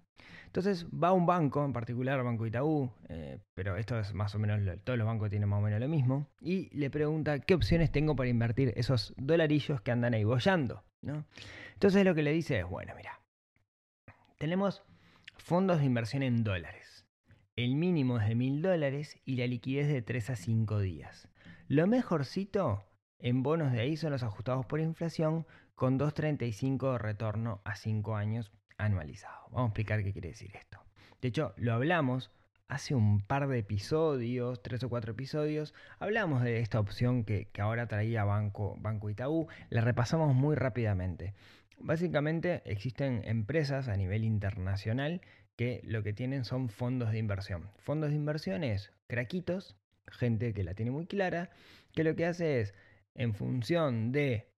Entonces 0.47 0.87
va 0.87 1.13
un 1.13 1.27
banco, 1.27 1.63
en 1.65 1.75
particular 1.75 2.23
Banco 2.23 2.47
Itaú, 2.47 2.91
eh, 3.11 3.39
pero 3.55 3.77
esto 3.77 3.99
es 3.99 4.15
más 4.15 4.35
o 4.35 4.39
menos, 4.39 4.61
todos 4.83 4.99
los 4.99 5.07
bancos 5.07 5.29
tienen 5.29 5.49
más 5.51 5.59
o 5.59 5.63
menos 5.63 5.79
lo 5.81 5.89
mismo, 5.89 6.27
y 6.41 6.75
le 6.77 6.89
pregunta 6.89 7.39
qué 7.41 7.53
opciones 7.53 7.93
tengo 7.93 8.17
para 8.17 8.31
invertir 8.31 8.73
esos 8.75 9.15
dolarillos 9.19 9.83
que 9.83 9.91
andan 9.91 10.15
ahí 10.15 10.25
bollando. 10.25 10.83
¿no? 11.03 11.27
Entonces 11.75 12.05
lo 12.05 12.15
que 12.15 12.23
le 12.23 12.33
dice 12.33 12.61
es, 12.61 12.67
bueno, 12.67 12.95
mira, 12.97 13.21
tenemos 14.39 14.83
fondos 15.37 15.81
de 15.81 15.85
inversión 15.85 16.23
en 16.23 16.43
dólares. 16.43 16.88
El 17.59 17.75
mínimo 17.75 18.21
es 18.21 18.29
de 18.29 18.37
mil 18.37 18.63
dólares 18.63 19.19
y 19.25 19.35
la 19.35 19.49
liquidez 19.49 19.89
de 19.89 20.01
3 20.01 20.31
a 20.31 20.37
5 20.37 20.79
días. 20.79 21.29
Lo 21.67 21.89
mejorcito 21.89 22.85
en 23.19 23.43
bonos 23.43 23.73
de 23.73 23.81
ahí 23.81 23.97
son 23.97 24.13
los 24.13 24.23
ajustados 24.23 24.65
por 24.65 24.79
inflación 24.79 25.45
con 25.75 25.99
2.35 25.99 26.93
de 26.93 26.99
retorno 26.99 27.61
a 27.65 27.75
5 27.75 28.15
años 28.15 28.53
anualizado. 28.77 29.49
Vamos 29.51 29.63
a 29.63 29.67
explicar 29.71 30.05
qué 30.05 30.13
quiere 30.13 30.29
decir 30.29 30.55
esto. 30.55 30.79
De 31.21 31.27
hecho, 31.27 31.53
lo 31.57 31.73
hablamos 31.73 32.31
hace 32.69 32.95
un 32.95 33.23
par 33.23 33.49
de 33.49 33.59
episodios, 33.59 34.63
tres 34.63 34.85
o 34.85 34.89
cuatro 34.89 35.11
episodios, 35.11 35.75
hablamos 35.99 36.45
de 36.45 36.61
esta 36.61 36.79
opción 36.79 37.25
que, 37.25 37.51
ahora 37.59 37.89
traía 37.89 38.23
Banco, 38.23 38.77
Banco 38.79 39.11
Itaú, 39.11 39.49
la 39.69 39.81
repasamos 39.81 40.33
muy 40.33 40.55
rápidamente. 40.55 41.35
Básicamente 41.81 42.63
existen 42.67 43.23
empresas 43.25 43.89
a 43.89 43.97
nivel 43.97 44.23
internacional 44.23 45.23
que 45.59 45.81
lo 45.83 46.05
que 46.05 46.13
tienen 46.13 46.45
son 46.45 46.69
fondos 46.69 47.11
de 47.11 47.19
inversión. 47.19 47.69
Fondos 47.79 48.11
de 48.11 48.17
inversión 48.17 48.63
es 48.63 48.93
craquitos, 49.09 49.77
gente 50.07 50.55
que 50.55 50.63
la 50.63 50.75
tiene 50.75 50.93
muy 50.93 51.07
clara, 51.07 51.51
que 51.93 52.05
lo 52.05 52.15
que 52.15 52.27
hace 52.27 52.61
es, 52.61 52.75
en 53.17 53.35
función 53.35 54.13
de 54.13 54.53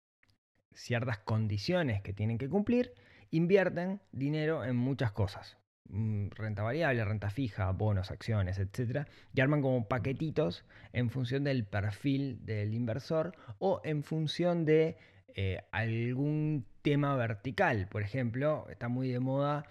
ciertas 0.73 1.19
condiciones 1.19 2.01
que 2.01 2.11
tienen 2.11 2.37
que 2.37 2.49
cumplir, 2.49 2.93
invierten 3.31 4.01
dinero 4.11 4.65
en 4.65 4.75
muchas 4.75 5.13
cosas. 5.13 5.57
Mm, 5.87 6.31
renta 6.31 6.63
variable, 6.63 7.05
renta 7.05 7.29
fija, 7.29 7.71
bonos, 7.71 8.11
acciones, 8.11 8.59
etc. 8.59 9.07
Y 9.33 9.39
arman 9.39 9.61
como 9.61 9.87
paquetitos 9.87 10.65
en 10.91 11.09
función 11.09 11.45
del 11.45 11.63
perfil 11.63 12.45
del 12.45 12.73
inversor 12.73 13.37
o 13.57 13.79
en 13.85 14.03
función 14.03 14.65
de 14.65 14.97
eh, 15.33 15.61
algún 15.71 16.65
tema 16.81 17.15
vertical. 17.15 17.87
Por 17.89 18.01
ejemplo, 18.01 18.67
está 18.69 18.89
muy 18.89 19.07
de 19.07 19.21
moda 19.21 19.63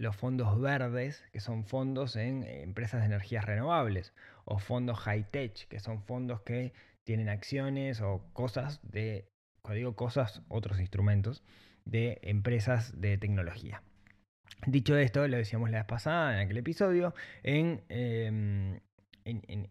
los 0.00 0.16
fondos 0.16 0.58
verdes, 0.58 1.22
que 1.30 1.40
son 1.40 1.64
fondos 1.64 2.16
en 2.16 2.42
eh, 2.42 2.62
empresas 2.62 3.00
de 3.00 3.06
energías 3.06 3.44
renovables, 3.44 4.14
o 4.46 4.58
fondos 4.58 4.98
high-tech, 5.00 5.68
que 5.68 5.78
son 5.78 6.02
fondos 6.02 6.40
que 6.40 6.72
tienen 7.04 7.28
acciones 7.28 8.00
o 8.00 8.22
cosas 8.32 8.80
de, 8.82 9.28
cuando 9.60 9.76
digo 9.76 9.96
cosas, 9.96 10.42
otros 10.48 10.80
instrumentos 10.80 11.44
de 11.84 12.18
empresas 12.22 12.98
de 12.98 13.18
tecnología. 13.18 13.82
Dicho 14.66 14.96
esto, 14.96 15.28
lo 15.28 15.36
decíamos 15.36 15.70
la 15.70 15.78
vez 15.78 15.86
pasada 15.86 16.34
en 16.34 16.40
aquel 16.46 16.56
episodio, 16.56 17.14
en, 17.42 17.82
em, 17.90 18.80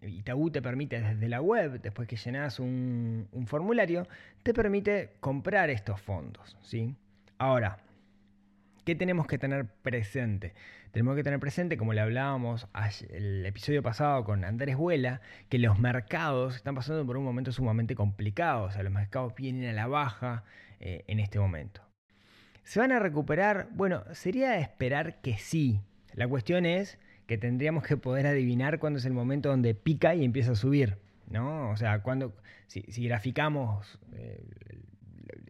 Itaú 0.04 0.52
te 0.52 0.62
permite 0.62 1.02
desde 1.02 1.28
la 1.28 1.42
web, 1.42 1.82
después 1.82 2.08
que 2.08 2.18
llenas 2.18 2.60
un, 2.60 3.28
formulario, 3.48 4.08
te 4.44 4.54
permite 4.54 5.16
comprar 5.20 5.72
estos 5.72 6.00
fondos. 6.00 6.56
¿sí? 6.62 6.96
Ahora, 7.40 7.80
¿qué 8.90 8.96
tenemos 8.96 9.28
que 9.28 9.38
tener 9.38 9.68
presente? 9.68 10.56
Tenemos 10.90 11.16
que 11.16 11.24
tener 11.24 11.40
presente, 11.40 11.78
como 11.78 11.94
le 11.94 12.02
hablábamos 12.02 12.68
el 13.12 13.46
episodio 13.46 13.84
pasado 13.84 14.24
con 14.24 14.44
Andrés 14.44 14.78
Vuela, 14.78 15.22
que 15.48 15.60
los 15.60 15.78
mercados 15.78 16.56
están 16.56 16.74
pasando 16.74 17.06
por 17.06 17.16
un 17.16 17.24
momento 17.24 17.52
sumamente 17.52 17.94
complicado. 17.94 18.64
O 18.64 18.72
sea, 18.72 18.82
los 18.82 18.92
mercados 18.92 19.36
vienen 19.36 19.70
a 19.70 19.74
la 19.74 19.86
baja 19.86 20.44
eh, 20.80 21.04
en 21.06 21.20
este 21.20 21.38
momento. 21.38 21.84
¿Se 22.64 22.80
van 22.80 22.92
a 22.92 22.98
recuperar? 22.98 23.68
Bueno, 23.74 24.04
sería 24.14 24.58
esperar 24.58 25.22
que 25.22 25.38
sí. 25.38 25.82
La 26.14 26.28
cuestión 26.28 26.66
es 26.66 26.98
que 27.28 27.38
tendríamos 27.38 27.84
que 27.84 27.96
poder 27.96 28.26
adivinar 28.26 28.80
cuándo 28.80 28.98
es 28.98 29.06
el 29.06 29.14
momento 29.14 29.50
donde 29.50 29.76
pica 29.76 30.16
y 30.16 30.26
empieza 30.26 30.54
a 30.54 30.56
subir. 30.56 30.98
¿no? 31.30 31.70
O 31.70 31.78
sea, 31.78 32.02
cuando, 32.02 32.34
si, 32.66 32.82
graficamos 33.04 34.00
eh, 34.14 34.42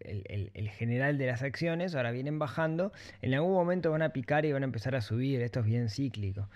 el, 0.04 0.70
general 0.70 1.18
de 1.18 1.28
las 1.28 1.42
acciones, 1.44 1.96
ahora 1.96 2.12
vienen 2.12 2.40
bajando, 2.40 2.92
en 3.22 3.34
algún 3.34 3.54
momento 3.54 3.92
van 3.92 4.02
a 4.02 4.10
picar 4.10 4.46
y 4.46 4.52
van 4.52 4.64
a 4.64 4.66
empezar 4.66 4.96
a 4.96 5.02
subir. 5.02 5.42
Esto 5.42 5.62
es 5.62 5.66
bien 5.66 5.90
cíclico. 5.90 6.50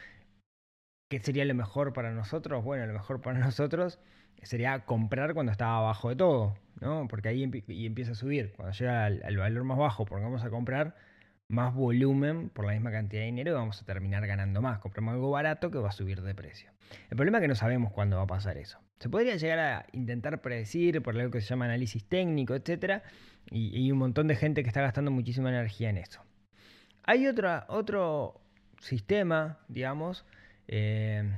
¿Qué 1.10 1.20
sería 1.20 1.46
lo 1.46 1.54
mejor 1.54 1.94
para 1.94 2.12
nosotros? 2.12 2.64
Bueno, 2.64 2.86
lo 2.88 2.94
mejor 2.94 3.22
para 3.22 3.40
nosotros 3.40 4.00
sería 4.44 4.86
comprar 4.86 5.34
cuando 5.34 5.52
estaba 5.52 5.78
abajo 5.78 6.10
de 6.10 6.16
todo, 6.16 6.56
¿no? 6.82 7.08
Porque 7.08 7.30
ahí 7.30 7.50
y 7.68 7.86
empieza 7.86 8.12
a 8.12 8.16
subir. 8.16 8.54
Cuando 8.56 8.74
llega 8.74 9.06
al, 9.06 9.38
valor 9.38 9.64
más 9.64 9.78
bajo, 9.78 10.06
porque 10.06 10.24
vamos 10.24 10.44
a 10.44 10.50
comprar 10.50 10.96
más 11.50 11.74
volumen 11.74 12.50
por 12.50 12.66
la 12.66 12.74
misma 12.74 12.92
cantidad 12.92 13.22
de 13.22 13.28
dinero 13.28 13.52
y 13.52 13.54
vamos 13.54 13.82
a 13.82 13.86
terminar 13.86 14.26
ganando 14.26 14.62
más. 14.62 14.80
Compramos 14.80 15.14
algo 15.14 15.32
barato 15.32 15.72
que 15.72 15.78
va 15.78 15.90
a 15.90 15.94
subir 15.94 16.22
de 16.22 16.34
precio. 16.34 16.72
El 17.10 17.18
problema 17.18 17.38
es 17.38 17.44
que 17.44 17.48
no 17.48 17.56
sabemos 17.56 17.92
cuándo 17.92 18.18
va 18.18 18.24
a 18.24 18.28
pasar 18.28 18.58
eso. 18.58 18.80
Se 19.00 19.10
podría 19.10 19.36
llegar 19.36 19.60
a 19.60 19.86
intentar 19.92 20.42
predecir 20.42 21.02
por 21.02 21.18
algo 21.18 21.32
que 21.32 21.42
se 21.42 21.48
llama 21.48 21.66
análisis 21.66 22.06
técnico, 22.06 22.56
etc. 22.56 23.04
Y, 23.52 23.76
hay 23.76 23.92
un 23.92 23.98
montón 23.98 24.28
de 24.28 24.36
gente 24.36 24.64
que 24.64 24.70
está 24.70 24.82
gastando 24.82 25.12
muchísima 25.12 25.50
energía 25.50 25.90
en 25.90 25.98
eso. 25.98 26.22
Hay 27.04 27.28
otra, 27.28 27.66
otro 27.68 28.42
sistema, 28.80 29.60
digamos, 29.68 30.26
eh, 30.68 31.38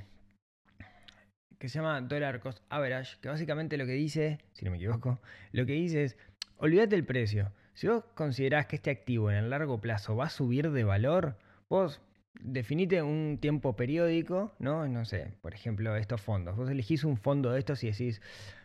que 1.57 1.69
se 1.69 1.79
llama 1.79 2.01
Dollar 2.01 2.39
Cost 2.39 2.59
Average, 2.69 3.17
que 3.21 3.29
básicamente 3.29 3.77
lo 3.77 3.85
que 3.85 3.93
dice, 3.93 4.39
si 4.53 4.65
no 4.65 4.71
me 4.71 4.77
equivoco, 4.77 5.19
lo 5.51 5.65
que 5.65 5.73
dice 5.73 6.03
es, 6.03 6.17
olvídate 6.57 6.95
el 6.95 7.05
precio. 7.05 7.51
Si 7.75 7.87
vos 7.87 8.03
considerás 8.15 8.65
que 8.65 8.77
este 8.77 8.89
activo 8.89 9.29
en 9.29 9.37
el 9.37 9.49
largo 9.51 9.79
plazo 9.79 10.15
va 10.15 10.25
a 10.25 10.29
subir 10.29 10.71
de 10.71 10.83
valor, 10.83 11.37
vos 11.69 12.01
definite 12.41 13.01
un 13.03 13.37
tiempo 13.39 13.75
periódico, 13.75 14.55
¿no? 14.59 14.87
No 14.87 15.05
sé, 15.05 15.33
por 15.41 15.53
ejemplo, 15.53 15.95
estos 15.95 16.21
fondos. 16.21 16.55
Vos 16.55 16.69
elegís 16.69 17.03
un 17.03 17.17
fondo 17.17 17.51
de 17.51 17.59
estos 17.59 17.83
y 17.83 17.91
decís, 17.91 18.21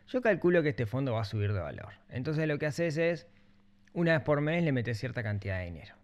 yo 0.08 0.22
calculo 0.22 0.62
que 0.62 0.70
este 0.70 0.86
fondo 0.86 1.12
va 1.12 1.20
a 1.20 1.24
subir 1.24 1.52
de 1.52 1.60
valor. 1.60 1.92
Entonces 2.08 2.48
lo 2.48 2.58
que 2.58 2.66
haces 2.66 2.96
es, 2.96 3.26
una 3.92 4.12
vez 4.12 4.22
por 4.22 4.40
mes 4.40 4.64
le 4.64 4.72
metes 4.72 4.98
cierta 4.98 5.22
cantidad 5.22 5.58
de 5.58 5.66
dinero. 5.66 5.94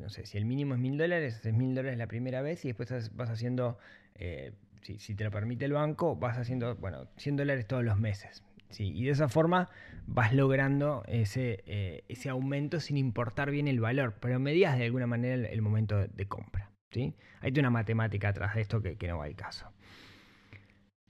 No 0.00 0.08
sé, 0.08 0.26
si 0.26 0.36
el 0.38 0.44
mínimo 0.44 0.74
es 0.74 0.80
mil 0.80 0.98
dólares, 0.98 1.40
es 1.44 1.54
mil 1.54 1.74
dólares 1.74 1.98
la 1.98 2.08
primera 2.08 2.42
vez 2.42 2.64
y 2.64 2.68
después 2.68 3.14
vas 3.14 3.30
haciendo 3.30 3.78
eh, 4.16 4.52
si, 4.98 5.14
te 5.14 5.24
lo 5.24 5.30
permite 5.30 5.64
el 5.64 5.72
banco, 5.72 6.16
vas 6.16 6.38
haciendo, 6.38 6.76
bueno, 6.76 7.08
100 7.16 7.36
dólares 7.36 7.66
todos 7.66 7.84
los 7.84 7.98
meses. 7.98 8.42
¿Sí? 8.70 8.92
Y 8.94 9.04
de 9.04 9.10
esa 9.10 9.28
forma 9.28 9.68
vas 10.06 10.32
logrando 10.32 11.02
ese, 11.06 11.62
eh, 11.66 12.04
ese 12.08 12.28
aumento 12.28 12.80
sin 12.80 12.96
importar 12.96 13.50
bien 13.50 13.68
el 13.68 13.80
valor, 13.80 14.14
pero 14.20 14.38
medías 14.38 14.78
de 14.78 14.84
alguna 14.84 15.06
manera 15.06 15.34
el, 15.34 15.62
momento 15.62 15.96
de, 16.06 16.28
compra. 16.28 16.70
¿sí? 16.90 17.14
Hay 17.40 17.52
una 17.58 17.70
matemática 17.70 18.28
atrás 18.28 18.54
de 18.54 18.62
esto 18.62 18.82
que, 18.82 18.96
que 18.96 19.08
no 19.08 19.18
va 19.18 19.24
al 19.24 19.36
caso. 19.36 19.70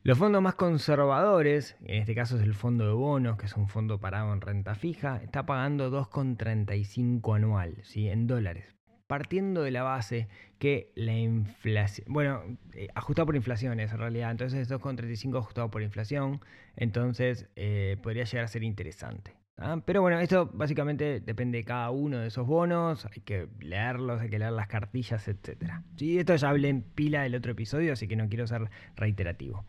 Los 0.02 0.18
fondos 0.18 0.40
más 0.40 0.54
conservadores, 0.54 1.76
en 1.80 2.00
este 2.00 2.14
caso 2.14 2.36
es 2.36 2.42
el 2.42 2.54
fondo 2.54 2.86
de 2.86 2.92
bonos, 2.92 3.36
que 3.36 3.46
es 3.46 3.56
un 3.56 3.68
fondo 3.68 3.98
parado 3.98 4.32
en 4.32 4.40
renta 4.40 4.76
fija, 4.76 5.20
está 5.22 5.46
pagando 5.46 5.90
2,35 5.90 7.34
anual, 7.34 7.78
¿sí? 7.82 8.08
en 8.08 8.28
dólares 8.28 8.75
partiendo 9.06 9.62
de 9.62 9.70
la 9.70 9.82
base 9.82 10.28
que 10.58 10.92
la 10.94 11.14
inflación, 11.14 12.06
bueno, 12.10 12.42
eh, 12.74 12.88
ajustado 12.94 13.26
por 13.26 13.36
inflación 13.36 13.78
es 13.80 13.92
en 13.92 13.98
realidad, 13.98 14.30
entonces 14.30 14.70
2,35 14.70 15.38
ajustado 15.38 15.70
por 15.70 15.82
inflación, 15.82 16.40
entonces 16.76 17.48
eh, 17.56 17.96
podría 18.02 18.24
llegar 18.24 18.44
a 18.44 18.48
ser 18.48 18.62
interesante. 18.62 19.34
¿ah? 19.58 19.80
Pero 19.84 20.02
bueno, 20.02 20.18
esto 20.20 20.50
básicamente 20.52 21.20
depende 21.20 21.58
de 21.58 21.64
cada 21.64 21.90
uno 21.90 22.18
de 22.18 22.28
esos 22.28 22.46
bonos, 22.46 23.06
hay 23.06 23.22
que 23.22 23.48
leerlos, 23.60 24.20
hay 24.20 24.30
que 24.30 24.38
leer 24.38 24.52
las 24.52 24.68
cartillas, 24.68 25.28
etc. 25.28 25.72
¿Sí? 25.96 26.18
Esto 26.18 26.34
ya 26.36 26.48
hablé 26.48 26.68
en 26.68 26.82
pila 26.82 27.22
del 27.22 27.34
otro 27.34 27.52
episodio, 27.52 27.92
así 27.92 28.08
que 28.08 28.16
no 28.16 28.28
quiero 28.28 28.46
ser 28.46 28.70
reiterativo. 28.96 29.64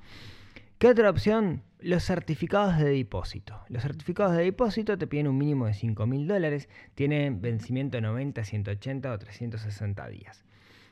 ¿Qué 0.80 0.90
otra 0.90 1.10
opción? 1.10 1.64
Los 1.80 2.04
certificados 2.04 2.78
de 2.78 2.92
depósito. 2.92 3.60
Los 3.68 3.82
certificados 3.82 4.38
de 4.38 4.44
depósito 4.44 4.96
te 4.96 5.08
piden 5.08 5.28
un 5.28 5.36
mínimo 5.36 5.66
de 5.66 5.74
5 5.74 6.06
mil 6.06 6.28
dólares, 6.28 6.70
tienen 6.94 7.42
vencimiento 7.42 8.00
90, 8.00 8.44
180 8.44 9.12
o 9.12 9.18
360 9.18 10.08
días. 10.08 10.46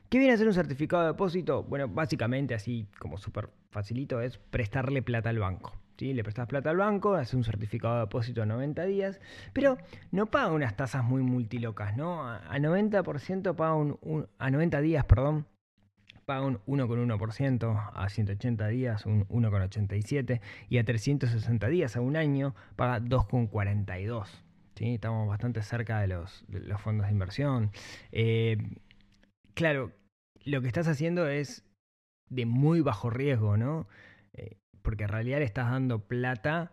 ¿Qué 0.10 0.18
viene 0.18 0.34
a 0.34 0.38
ser 0.38 0.48
un 0.48 0.56
certificado 0.56 1.04
de 1.04 1.10
depósito? 1.10 1.62
Bueno, 1.62 1.88
básicamente, 1.88 2.56
así 2.56 2.88
como 2.98 3.20
súper 3.20 3.52
facilito, 3.70 4.22
es 4.22 4.40
prestarle 4.40 5.04
plata 5.04 5.30
al 5.30 5.38
banco. 5.38 5.76
¿sí? 6.00 6.16
Le 6.16 6.24
prestas 6.24 6.48
plata 6.48 6.72
al 6.72 6.78
banco, 6.78 7.14
hace 7.14 7.36
un 7.38 7.44
certificado 7.44 7.94
de 7.94 8.02
depósito 8.02 8.42
a 8.42 8.48
90 8.48 8.86
días, 8.86 9.22
pero 9.54 9.78
no 10.10 10.32
paga 10.32 10.52
unas 10.52 10.76
tasas 10.76 11.04
muy 11.04 11.22
multilocas, 11.22 11.96
¿no? 11.96 12.28
A 12.28 12.58
90% 12.58 13.54
paga 13.54 13.76
un, 13.76 14.28
a 14.40 14.50
90 14.50 14.82
días, 14.82 15.06
perdón, 15.06 15.46
paga 16.26 16.42
un 16.42 16.60
1,1%, 16.66 17.92
a 17.94 18.10
180 18.10 18.68
días 18.68 19.06
un 19.06 19.28
1,87% 19.28 20.42
y 20.70 20.78
a 20.80 20.84
360 20.84 21.68
días, 21.68 21.96
a 21.96 22.02
un 22.02 22.16
año, 22.16 22.56
paga 22.76 23.00
2,42%. 23.00 24.26
¿sí? 24.76 24.96
estamos 24.96 25.28
bastante 25.28 25.62
cerca 25.62 26.00
de 26.00 26.08
los, 26.08 26.44
de 26.48 26.60
los 26.62 26.82
fondos 26.82 27.08
de 27.08 27.14
inversión. 27.14 27.72
Eh, 28.12 28.58
claro, 29.54 29.92
lo 30.44 30.62
que 30.62 30.68
estás 30.68 30.88
haciendo 30.88 31.28
es 31.28 31.64
de 32.30 32.46
muy 32.46 32.82
bajo 32.82 33.10
riesgo, 33.10 33.58
¿no? 33.58 33.88
Eh, 34.34 34.58
porque 34.82 35.04
en 35.04 35.10
realidad 35.10 35.40
le 35.40 35.46
estás 35.46 35.70
dando 35.70 36.00
plata 36.08 36.72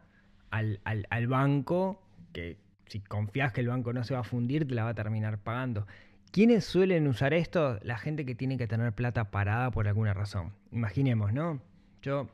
al, 0.51 0.81
al, 0.85 1.07
al 1.11 1.27
banco 1.27 2.03
que 2.33 2.59
si 2.87 3.01
confías 3.01 3.53
que 3.53 3.61
el 3.61 3.69
banco 3.69 3.93
no 3.93 4.05
se 4.05 4.15
va 4.15 4.21
a 4.21 4.25
fundir, 4.25 4.67
te 4.67 4.75
la 4.75 4.85
va 4.85 4.91
a 4.91 4.95
terminar 4.95 5.39
pagando. 5.39 5.87
¿Quiénes 6.33 6.65
suelen 6.65 7.09
usar 7.09 7.35
esto? 7.35 7.79
La 7.83 7.99
gente 7.99 8.25
que 8.25 8.35
tiene 8.35 8.57
que 8.57 8.67
tener 8.67 8.95
plata 8.95 9.31
parada 9.31 9.71
por 9.71 9.87
alguna 9.87 10.15
razón. 10.15 10.55
Imaginemos, 10.71 11.35
¿no? 11.35 11.61
Yo 12.01 12.31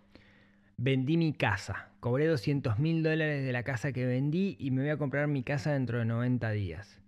vendí 0.76 1.16
mi 1.16 1.32
casa, 1.32 1.88
cobré 1.98 2.28
200 2.28 2.78
mil 2.78 3.02
dólares 3.02 3.44
de 3.44 3.52
la 3.52 3.64
casa 3.64 3.90
que 3.90 4.06
vendí 4.06 4.56
y 4.60 4.70
me 4.70 4.82
voy 4.82 4.90
a 4.90 4.98
comprar 4.98 5.26
mi 5.26 5.42
casa 5.42 5.72
dentro 5.72 5.98
de 5.98 6.04
90 6.04 6.48
días. 6.52 7.02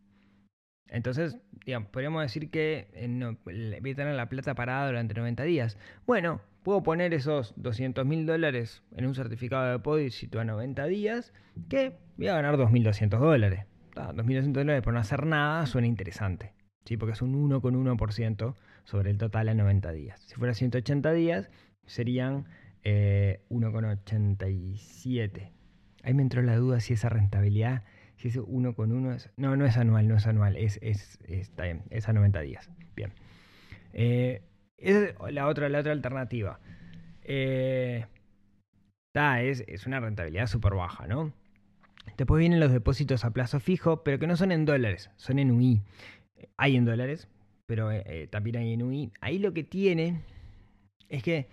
Entonces, 0.89 1.39
digamos, 1.65 1.91
podríamos 1.91 2.23
decir 2.23 2.51
que 2.51 2.89
eh, 2.95 3.07
no, 3.07 3.37
voy 3.45 3.93
a 3.93 3.95
tener 3.95 4.17
la 4.17 4.29
plata 4.29 4.57
parada 4.57 4.89
durante 4.89 5.15
90 5.15 5.45
días. 5.45 5.79
Bueno, 6.09 6.41
puedo 6.65 6.83
poner 6.83 7.15
esos 7.15 7.55
200 7.57 8.05
mil 8.05 8.27
dólares 8.27 8.83
en 8.97 9.07
un 9.07 9.15
certificado 9.15 9.65
de 9.67 9.73
depósito 9.75 10.41
a 10.41 10.45
90 10.45 10.87
días, 10.87 11.33
que 11.69 11.97
voy 12.17 12.27
a 12.27 12.35
ganar 12.35 12.57
2.200 12.57 13.11
dólares. 13.11 13.65
Ah, 13.95 14.13
2.200 14.13 14.53
dólares 14.53 14.83
por 14.83 14.93
no 14.93 14.99
hacer 14.99 15.25
nada 15.25 15.67
suena 15.67 15.87
interesante, 15.87 16.53
¿sí? 16.85 16.97
porque 16.97 17.13
es 17.13 17.23
un 17.23 17.51
1,1% 17.51 18.55
sobre 18.85 19.11
el 19.11 19.19
total 19.19 19.49
a 19.49 19.55
90 19.55 19.93
días. 19.93 20.21
Si 20.27 20.35
fuera 20.35 20.55
180 20.55 21.13
días, 21.13 21.51
serían 21.87 22.47
eh, 22.83 23.41
1,87. 23.51 25.53
Ahí 26.03 26.15
me 26.15 26.23
entró 26.23 26.43
la 26.43 26.57
duda 26.57 26.81
si 26.81 26.95
esa 26.95 27.09
rentabilidad, 27.09 27.85
si 28.17 28.29
ese 28.29 28.41
1 28.41 28.75
con 28.75 28.93
1 28.93 29.13
es... 29.13 29.31
No, 29.37 29.57
no 29.57 29.67
es 29.67 29.77
anual, 29.77 30.09
no 30.09 30.17
es 30.17 30.27
anual, 30.27 30.57
es, 30.57 30.79
es, 30.83 31.19
está 31.29 31.65
bien, 31.65 31.83
es 31.91 32.09
a 32.09 32.13
90 32.13 32.41
días. 32.41 32.71
Bien. 32.97 33.13
Eh, 33.93 34.43
es 34.79 35.15
la 35.31 35.47
otra, 35.47 35.69
la 35.69 35.81
otra 35.81 35.93
alternativa. 35.93 36.59
Eh, 37.23 38.07
es, 39.15 39.65
es 39.67 39.87
una 39.87 40.01
rentabilidad 40.01 40.47
súper 40.47 40.75
baja, 40.75 41.07
¿no? 41.07 41.33
Después 42.17 42.39
vienen 42.39 42.61
los 42.61 42.73
depósitos 42.73 43.25
a 43.25 43.31
plazo 43.31 43.61
fijo, 43.61 44.03
pero 44.03 44.19
que 44.19 44.27
no 44.27 44.37
son 44.37 44.53
en 44.53 44.65
dólares, 44.65 45.11
son 45.17 45.39
en 45.39 45.51
UI. 45.51 45.83
Hay 46.57 46.77
en 46.77 46.85
dólares, 46.85 47.29
pero 47.67 47.91
eh, 47.93 48.29
también 48.31 48.57
hay 48.57 48.73
en 48.73 48.83
UI. 48.83 49.13
Ahí 49.21 49.39
lo 49.39 49.53
que 49.53 49.65
tiene 49.65 50.23
es 51.09 51.23
que 51.23 51.49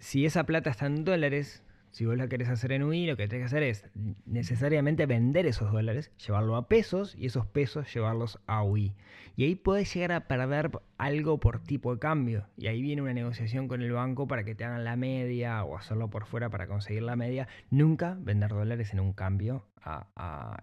si 0.00 0.26
esa 0.26 0.44
plata 0.44 0.70
está 0.70 0.86
en 0.86 1.04
dólares, 1.04 1.62
si 1.90 2.04
vos 2.04 2.16
la 2.16 2.28
querés 2.28 2.48
hacer 2.48 2.72
en 2.72 2.82
UI, 2.82 3.06
lo 3.06 3.16
que 3.16 3.28
tenés 3.28 3.42
que 3.42 3.46
hacer 3.46 3.62
es 3.62 3.84
necesariamente 4.26 5.06
vender 5.06 5.46
esos 5.46 5.72
dólares, 5.72 6.10
llevarlo 6.26 6.56
a 6.56 6.66
pesos 6.66 7.14
y 7.16 7.26
esos 7.26 7.46
pesos 7.46 7.92
llevarlos 7.94 8.40
a 8.46 8.64
UI. 8.64 8.94
Y 9.36 9.44
ahí 9.44 9.54
podés 9.54 9.94
llegar 9.94 10.12
a 10.12 10.26
perder 10.26 10.72
algo 10.98 11.38
por 11.38 11.60
tipo 11.62 11.94
de 11.94 12.00
cambio. 12.00 12.48
Y 12.56 12.66
ahí 12.66 12.82
viene 12.82 13.02
una 13.02 13.14
negociación 13.14 13.68
con 13.68 13.82
el 13.82 13.92
banco 13.92 14.26
para 14.26 14.44
que 14.44 14.54
te 14.54 14.64
hagan 14.64 14.84
la 14.84 14.96
media 14.96 15.64
o 15.64 15.76
hacerlo 15.76 16.10
por 16.10 16.26
fuera 16.26 16.50
para 16.50 16.66
conseguir 16.66 17.02
la 17.02 17.16
media. 17.16 17.46
Nunca 17.70 18.16
vender 18.20 18.50
dólares 18.50 18.92
en 18.92 19.00
un 19.00 19.12
cambio 19.12 19.64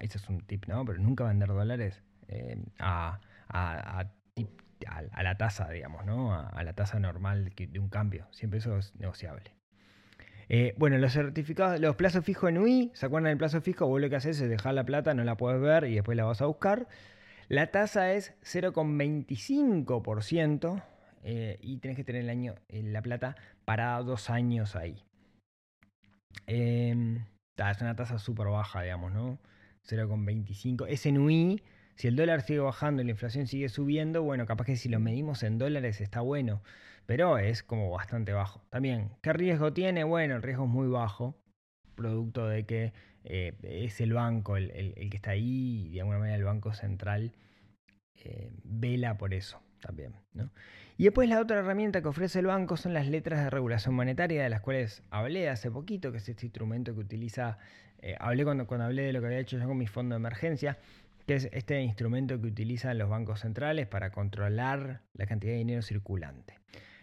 ese 0.00 0.18
es 0.18 0.28
un 0.28 0.40
tip, 0.40 0.66
¿no? 0.66 0.84
Pero 0.84 0.98
nunca 0.98 1.24
vender 1.24 1.48
dólares 1.48 2.02
eh, 2.32 2.56
a, 2.78 3.20
a, 3.48 4.06
a 5.12 5.22
la 5.22 5.36
tasa, 5.36 5.70
digamos, 5.70 6.04
¿no? 6.06 6.34
A, 6.34 6.62
la 6.64 6.72
tasa 6.72 6.98
normal 6.98 7.52
de 7.56 7.78
un 7.78 7.88
cambio. 7.88 8.26
Siempre 8.30 8.58
eso 8.58 8.78
es 8.78 8.96
negociable. 8.96 9.52
Eh, 10.48 10.74
bueno, 10.76 10.98
los 10.98 11.12
certificados, 11.12 11.78
los 11.80 11.94
plazos 11.96 12.24
fijos 12.24 12.50
en 12.50 12.58
UI, 12.58 12.90
¿se 12.94 13.06
acuerdan 13.06 13.30
del 13.30 13.38
plazo 13.38 13.60
fijo? 13.60 13.86
Vos 13.86 14.00
lo 14.00 14.10
que 14.10 14.16
haces 14.16 14.40
es 14.40 14.48
dejar 14.48 14.74
la 14.74 14.84
plata, 14.84 15.14
no 15.14 15.22
la 15.24 15.36
puedes 15.36 15.60
ver 15.60 15.84
y 15.84 15.94
después 15.94 16.16
la 16.16 16.24
vas 16.24 16.42
a 16.42 16.46
buscar. 16.46 16.88
La 17.48 17.68
tasa 17.68 18.12
es 18.12 18.34
0,25% 18.42 20.82
eh, 21.24 21.58
y 21.60 21.78
tenés 21.78 21.96
que 21.96 22.04
tener 22.04 22.22
el 22.22 22.30
año, 22.30 22.54
la 22.68 23.02
plata 23.02 23.36
parada 23.64 24.02
dos 24.02 24.30
años 24.30 24.76
ahí. 24.76 25.04
Eh, 26.46 27.18
es 27.56 27.80
una 27.80 27.94
tasa 27.94 28.18
súper 28.18 28.48
baja, 28.48 28.82
digamos, 28.82 29.12
¿no? 29.12 29.38
0,25. 29.88 30.86
Es 30.88 31.06
en 31.06 31.18
UI. 31.18 31.62
Si 31.96 32.08
el 32.08 32.16
dólar 32.16 32.42
sigue 32.42 32.60
bajando 32.60 33.02
y 33.02 33.04
la 33.04 33.10
inflación 33.12 33.46
sigue 33.46 33.68
subiendo, 33.68 34.22
bueno, 34.22 34.46
capaz 34.46 34.64
que 34.64 34.76
si 34.76 34.88
lo 34.88 34.98
medimos 34.98 35.42
en 35.42 35.58
dólares 35.58 36.00
está 36.00 36.20
bueno, 36.20 36.62
pero 37.06 37.38
es 37.38 37.62
como 37.62 37.90
bastante 37.90 38.32
bajo. 38.32 38.62
También, 38.70 39.10
¿qué 39.22 39.32
riesgo 39.32 39.72
tiene? 39.72 40.04
Bueno, 40.04 40.36
el 40.36 40.42
riesgo 40.42 40.64
es 40.64 40.70
muy 40.70 40.88
bajo, 40.88 41.36
producto 41.94 42.48
de 42.48 42.64
que 42.64 42.92
eh, 43.24 43.54
es 43.62 44.00
el 44.00 44.12
banco 44.12 44.56
el, 44.56 44.94
que 45.10 45.16
está 45.16 45.32
ahí 45.32 45.86
y 45.88 45.94
de 45.94 46.00
alguna 46.00 46.18
manera 46.18 46.36
el 46.36 46.44
Banco 46.44 46.72
Central 46.72 47.32
eh, 48.24 48.50
vela 48.64 49.16
por 49.18 49.34
eso 49.34 49.60
también. 49.80 50.14
¿no? 50.32 50.50
Y 50.96 51.04
después 51.04 51.28
la 51.28 51.40
otra 51.40 51.58
herramienta 51.58 52.02
que 52.02 52.08
ofrece 52.08 52.38
el 52.38 52.46
banco 52.46 52.76
son 52.76 52.94
las 52.94 53.06
letras 53.08 53.42
de 53.42 53.50
regulación 53.50 53.94
monetaria, 53.94 54.42
de 54.42 54.48
las 54.48 54.60
cuales 54.60 55.02
hablé 55.10 55.48
hace 55.48 55.70
poquito, 55.70 56.12
que 56.12 56.18
es 56.18 56.28
este 56.28 56.46
instrumento 56.46 56.94
que 56.94 57.00
utiliza, 57.00 57.58
eh, 58.00 58.16
hablé 58.20 58.44
cuando, 58.44 58.66
cuando 58.66 58.86
hablé 58.86 59.02
de 59.02 59.12
lo 59.12 59.20
que 59.20 59.26
había 59.26 59.38
hecho 59.38 59.58
yo 59.58 59.66
con 59.66 59.78
mi 59.78 59.86
fondo 59.86 60.14
de 60.14 60.18
emergencia, 60.18 60.78
que 61.26 61.34
es 61.34 61.48
este 61.52 61.80
instrumento 61.82 62.40
que 62.40 62.48
utilizan 62.48 62.98
los 62.98 63.08
bancos 63.08 63.40
centrales 63.40 63.86
para 63.86 64.10
controlar 64.10 65.02
la 65.14 65.26
cantidad 65.26 65.52
de 65.52 65.58
dinero 65.58 65.82
circulante. 65.82 66.58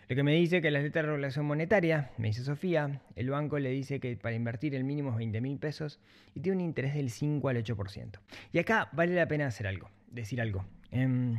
Lo 0.07 0.15
que 0.15 0.23
me 0.23 0.33
dice 0.33 0.59
que 0.61 0.71
las 0.71 0.81
letras 0.81 1.03
de 1.03 1.11
regulación 1.11 1.45
monetaria, 1.45 2.09
me 2.17 2.29
dice 2.29 2.43
Sofía, 2.43 3.01
el 3.15 3.29
banco 3.29 3.59
le 3.59 3.69
dice 3.69 3.99
que 3.99 4.17
para 4.17 4.35
invertir 4.35 4.73
el 4.73 4.83
mínimo 4.83 5.11
es 5.11 5.17
20 5.17 5.39
mil 5.39 5.59
pesos 5.59 5.99
y 6.33 6.39
tiene 6.39 6.57
un 6.57 6.63
interés 6.63 6.95
del 6.95 7.11
5 7.11 7.47
al 7.47 7.63
8%. 7.63 8.19
Y 8.51 8.57
acá 8.57 8.89
vale 8.91 9.13
la 9.13 9.27
pena 9.27 9.45
hacer 9.45 9.67
algo, 9.67 9.91
decir 10.09 10.41
algo. 10.41 10.65
Eh, 10.91 11.35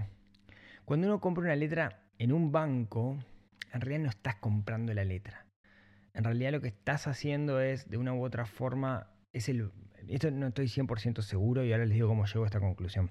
cuando 0.84 1.08
uno 1.08 1.20
compra 1.20 1.44
una 1.44 1.56
letra 1.56 2.04
en 2.18 2.32
un 2.32 2.52
banco, 2.52 3.18
en 3.72 3.80
realidad 3.80 4.04
no 4.04 4.10
estás 4.10 4.36
comprando 4.36 4.94
la 4.94 5.04
letra. 5.04 5.46
En 6.14 6.24
realidad 6.24 6.52
lo 6.52 6.60
que 6.60 6.68
estás 6.68 7.06
haciendo 7.06 7.60
es, 7.60 7.88
de 7.88 7.96
una 7.96 8.12
u 8.14 8.24
otra 8.24 8.46
forma, 8.46 9.08
es 9.32 9.48
el... 9.48 9.70
Esto 10.14 10.30
no 10.30 10.48
estoy 10.48 10.66
100% 10.66 11.22
seguro 11.22 11.64
y 11.64 11.72
ahora 11.72 11.86
les 11.86 11.94
digo 11.94 12.08
cómo 12.08 12.26
llego 12.26 12.44
a 12.44 12.46
esta 12.46 12.60
conclusión. 12.60 13.10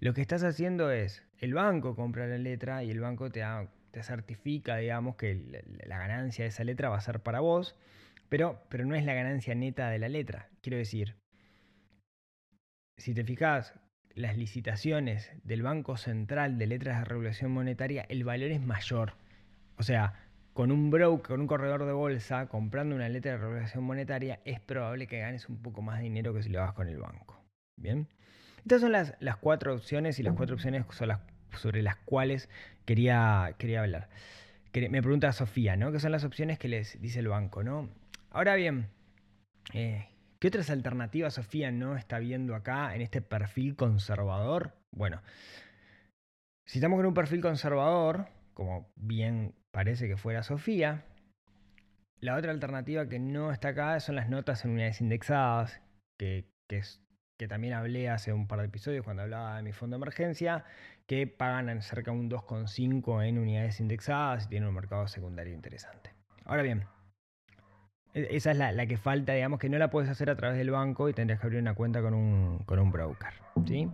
Lo 0.00 0.14
que 0.14 0.20
estás 0.20 0.44
haciendo 0.44 0.90
es, 0.90 1.22
el 1.38 1.54
banco 1.54 1.94
compra 1.94 2.26
la 2.26 2.38
letra 2.38 2.82
y 2.84 2.90
el 2.90 3.00
banco 3.00 3.30
te, 3.30 3.42
te 3.90 4.02
certifica, 4.02 4.76
digamos, 4.76 5.16
que 5.16 5.34
la, 5.34 5.60
la 5.86 5.98
ganancia 5.98 6.44
de 6.44 6.48
esa 6.48 6.64
letra 6.64 6.88
va 6.88 6.96
a 6.96 7.00
ser 7.00 7.20
para 7.20 7.40
vos, 7.40 7.76
pero, 8.28 8.62
pero 8.68 8.84
no 8.84 8.94
es 8.94 9.04
la 9.04 9.14
ganancia 9.14 9.54
neta 9.54 9.90
de 9.90 9.98
la 9.98 10.08
letra. 10.08 10.48
Quiero 10.62 10.78
decir, 10.78 11.16
si 12.96 13.14
te 13.14 13.24
fijas, 13.24 13.74
las 14.14 14.36
licitaciones 14.36 15.30
del 15.44 15.62
Banco 15.62 15.96
Central 15.96 16.58
de 16.58 16.66
Letras 16.66 16.98
de 16.98 17.04
Regulación 17.04 17.52
Monetaria, 17.52 18.04
el 18.08 18.24
valor 18.24 18.50
es 18.50 18.60
mayor. 18.60 19.14
O 19.76 19.82
sea, 19.82 20.27
con 20.58 20.72
un 20.72 20.90
broker, 20.90 21.28
con 21.28 21.40
un 21.42 21.46
corredor 21.46 21.84
de 21.86 21.92
bolsa, 21.92 22.48
comprando 22.48 22.96
una 22.96 23.08
letra 23.08 23.30
de 23.30 23.38
regulación 23.38 23.84
monetaria, 23.84 24.40
es 24.44 24.58
probable 24.58 25.06
que 25.06 25.20
ganes 25.20 25.48
un 25.48 25.62
poco 25.62 25.82
más 25.82 26.00
dinero 26.00 26.34
que 26.34 26.42
si 26.42 26.48
lo 26.48 26.60
hagas 26.60 26.72
con 26.72 26.88
el 26.88 26.98
banco. 26.98 27.40
Bien. 27.76 28.08
Estas 28.64 28.80
son 28.80 28.90
las, 28.90 29.14
las 29.20 29.36
cuatro 29.36 29.72
opciones 29.72 30.18
y 30.18 30.24
las 30.24 30.34
cuatro 30.34 30.56
opciones 30.56 30.84
son 30.90 31.06
las 31.06 31.20
sobre 31.52 31.80
las 31.80 31.94
cuales 31.98 32.48
quería, 32.86 33.54
quería 33.56 33.82
hablar. 33.82 34.08
Me 34.74 35.00
pregunta 35.00 35.30
Sofía, 35.30 35.76
¿no? 35.76 35.92
¿Qué 35.92 36.00
son 36.00 36.10
las 36.10 36.24
opciones 36.24 36.58
que 36.58 36.66
les 36.66 37.00
dice 37.00 37.20
el 37.20 37.28
banco, 37.28 37.62
¿no? 37.62 37.88
Ahora 38.32 38.56
bien, 38.56 38.88
eh, 39.74 40.08
¿Qué 40.40 40.48
otras 40.48 40.70
alternativas 40.70 41.34
Sofía 41.34 41.70
no 41.70 41.96
está 41.96 42.18
viendo 42.18 42.56
acá 42.56 42.96
en 42.96 43.02
este 43.02 43.22
perfil 43.22 43.76
conservador? 43.76 44.72
Bueno, 44.90 45.22
si 46.66 46.78
estamos 46.78 46.96
con 46.96 47.06
un 47.06 47.14
perfil 47.14 47.42
conservador, 47.42 48.26
como 48.54 48.90
bien 48.96 49.54
parece 49.70 50.08
que 50.08 50.16
fuera 50.16 50.42
Sofía, 50.42 51.04
la 52.20 52.36
otra 52.36 52.50
alternativa 52.50 53.08
que 53.08 53.18
no 53.18 53.52
está 53.52 53.68
acá 53.68 54.00
son 54.00 54.16
las 54.16 54.28
notas 54.28 54.64
en 54.64 54.72
unidades 54.72 55.00
indexadas, 55.00 55.80
que, 56.18 56.46
que, 56.68 57.46
también 57.46 57.74
hablé 57.74 58.08
hace 58.08 58.32
un 58.32 58.48
par 58.48 58.58
de 58.60 58.66
episodios 58.66 59.04
cuando 59.04 59.22
hablaba 59.22 59.56
de 59.56 59.62
mi 59.62 59.72
fondo 59.72 59.96
de 59.96 60.02
emergencia, 60.02 60.64
que 61.06 61.26
pagan 61.28 61.80
cerca 61.80 62.10
de 62.10 62.18
un 62.18 62.28
2,5 62.28 63.24
en 63.24 63.38
unidades 63.38 63.78
indexadas 63.78 64.46
y 64.46 64.48
tienen 64.48 64.68
un 64.68 64.74
mercado 64.74 65.06
secundario 65.06 65.54
interesante. 65.54 66.12
Ahora 66.44 66.62
bien, 66.62 66.84
esa 68.14 68.50
es 68.50 68.56
la, 68.56 68.72
la, 68.72 68.86
que 68.86 68.96
falta, 68.96 69.34
digamos, 69.34 69.60
que 69.60 69.68
no 69.68 69.78
la 69.78 69.90
puedes 69.90 70.10
hacer 70.10 70.28
a 70.28 70.36
través 70.36 70.58
del 70.58 70.70
banco 70.70 71.08
y 71.08 71.14
tendrías 71.14 71.40
que 71.40 71.46
abrir 71.46 71.60
una 71.60 71.74
cuenta 71.74 72.02
con 72.02 72.14
un, 72.14 72.58
con 72.64 72.80
un 72.80 72.90
broker. 72.90 73.34
¿sí? 73.64 73.88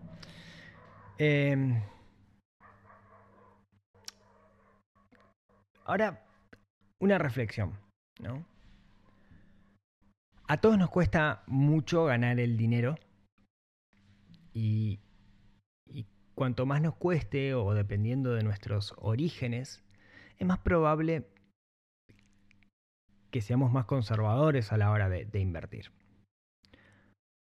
Eh, 1.18 1.82
ahora, 5.84 6.24
una 7.00 7.18
reflexión. 7.18 7.78
¿no? 8.20 8.44
A 10.46 10.58
todos 10.58 10.78
nos 10.78 10.90
cuesta 10.90 11.42
mucho 11.46 12.04
ganar 12.04 12.38
el 12.38 12.56
dinero 12.56 12.96
y, 14.52 15.00
cuanto 16.34 16.66
más 16.66 16.82
nos 16.82 16.96
cueste 16.96 17.54
o 17.54 17.74
dependiendo 17.74 18.34
de 18.34 18.42
nuestros 18.42 18.92
orígenes, 18.98 19.84
es 20.36 20.46
más 20.46 20.58
probable 20.58 21.28
que 23.30 23.40
seamos 23.40 23.72
más 23.72 23.84
conservadores 23.84 24.72
a 24.72 24.76
la 24.76 24.90
hora 24.90 25.08
de, 25.08 25.24
de 25.26 25.40
invertir. 25.40 25.92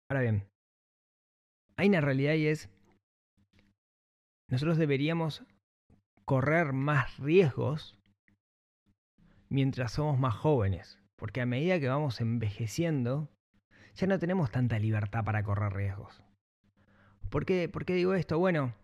Ahora 0.08 0.22
bien, 0.22 0.48
hay 1.76 1.88
una 1.88 2.00
realidad 2.00 2.34
y 2.34 2.46
es, 2.46 2.68
nosotros 4.48 4.78
deberíamos 4.78 5.44
correr 6.24 6.72
más 6.72 7.18
riesgos 7.18 7.98
mientras 9.48 9.92
somos 9.92 10.18
más 10.18 10.34
jóvenes, 10.34 10.98
porque 11.16 11.40
a 11.40 11.46
medida 11.46 11.80
que 11.80 11.88
vamos 11.88 12.20
envejeciendo, 12.20 13.28
ya 13.94 14.06
no 14.06 14.18
tenemos 14.18 14.50
tanta 14.50 14.78
libertad 14.78 15.24
para 15.24 15.42
correr 15.42 15.72
riesgos. 15.72 16.22
¿Por 17.30 17.44
qué, 17.44 17.68
¿Por 17.68 17.84
qué 17.84 17.94
digo 17.94 18.14
esto? 18.14 18.38
Bueno, 18.38 18.74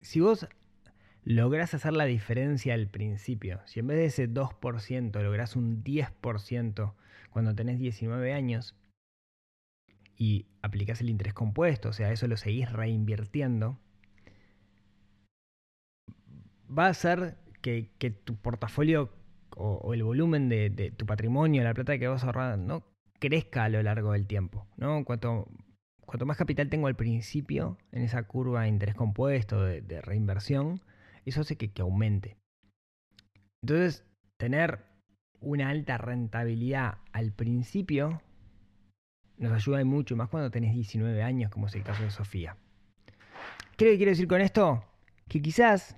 si 0.00 0.20
vos 0.20 0.48
lográs 1.24 1.74
hacer 1.74 1.92
la 1.92 2.04
diferencia 2.04 2.74
al 2.74 2.88
principio, 2.88 3.60
si 3.66 3.80
en 3.80 3.86
vez 3.86 3.98
de 3.98 4.04
ese 4.06 4.28
2% 4.28 5.22
lográs 5.22 5.56
un 5.56 5.82
10% 5.82 6.94
cuando 7.30 7.54
tenés 7.54 7.78
19 7.78 8.32
años 8.32 8.76
y 10.16 10.46
aplicás 10.60 11.00
el 11.00 11.10
interés 11.10 11.34
compuesto, 11.34 11.88
o 11.88 11.92
sea, 11.92 12.12
eso 12.12 12.26
lo 12.26 12.36
seguís 12.36 12.70
reinvirtiendo, 12.70 13.78
va 16.68 16.86
a 16.86 16.90
hacer 16.90 17.36
que, 17.62 18.10
tu 18.24 18.36
portafolio 18.36 19.10
o, 19.56 19.94
el 19.94 20.02
volumen 20.02 20.48
de, 20.48 20.92
tu 20.96 21.06
patrimonio, 21.06 21.62
la 21.62 21.74
plata 21.74 21.98
que 21.98 22.08
vas 22.08 22.24
ahorrando, 22.24 22.84
crezca 23.18 23.64
a 23.64 23.68
lo 23.68 23.82
largo 23.82 24.12
del 24.12 24.26
tiempo. 24.26 24.66
¿no? 24.76 25.04
Cuanto, 25.04 25.48
cuanto 26.04 26.26
más 26.26 26.36
capital 26.36 26.68
tengo 26.68 26.88
al 26.88 26.96
principio 26.96 27.78
en 27.92 28.02
esa 28.02 28.24
curva 28.24 28.62
de 28.62 28.68
interés 28.68 28.94
compuesto, 28.94 29.62
de, 29.62 30.00
reinversión, 30.02 30.80
eso 31.24 31.40
hace 31.40 31.56
que, 31.56 31.72
que 31.72 31.82
aumente. 31.82 32.36
Entonces, 33.62 34.04
tener 34.38 34.84
una 35.40 35.70
alta 35.70 35.98
rentabilidad 35.98 36.98
al 37.12 37.32
principio 37.32 38.20
nos 39.38 39.52
ayuda 39.52 39.84
mucho, 39.84 40.16
más 40.16 40.28
cuando 40.28 40.50
tenés 40.50 40.74
19 40.74 41.22
años, 41.22 41.50
como 41.50 41.66
es 41.66 41.74
el 41.74 41.82
caso 41.82 42.02
de 42.02 42.10
Sofía. 42.10 42.56
¿Qué 43.76 43.96
quiero 43.96 44.10
decir 44.10 44.28
con 44.28 44.40
esto? 44.40 44.84
Que 45.28 45.40
quizás 45.42 45.96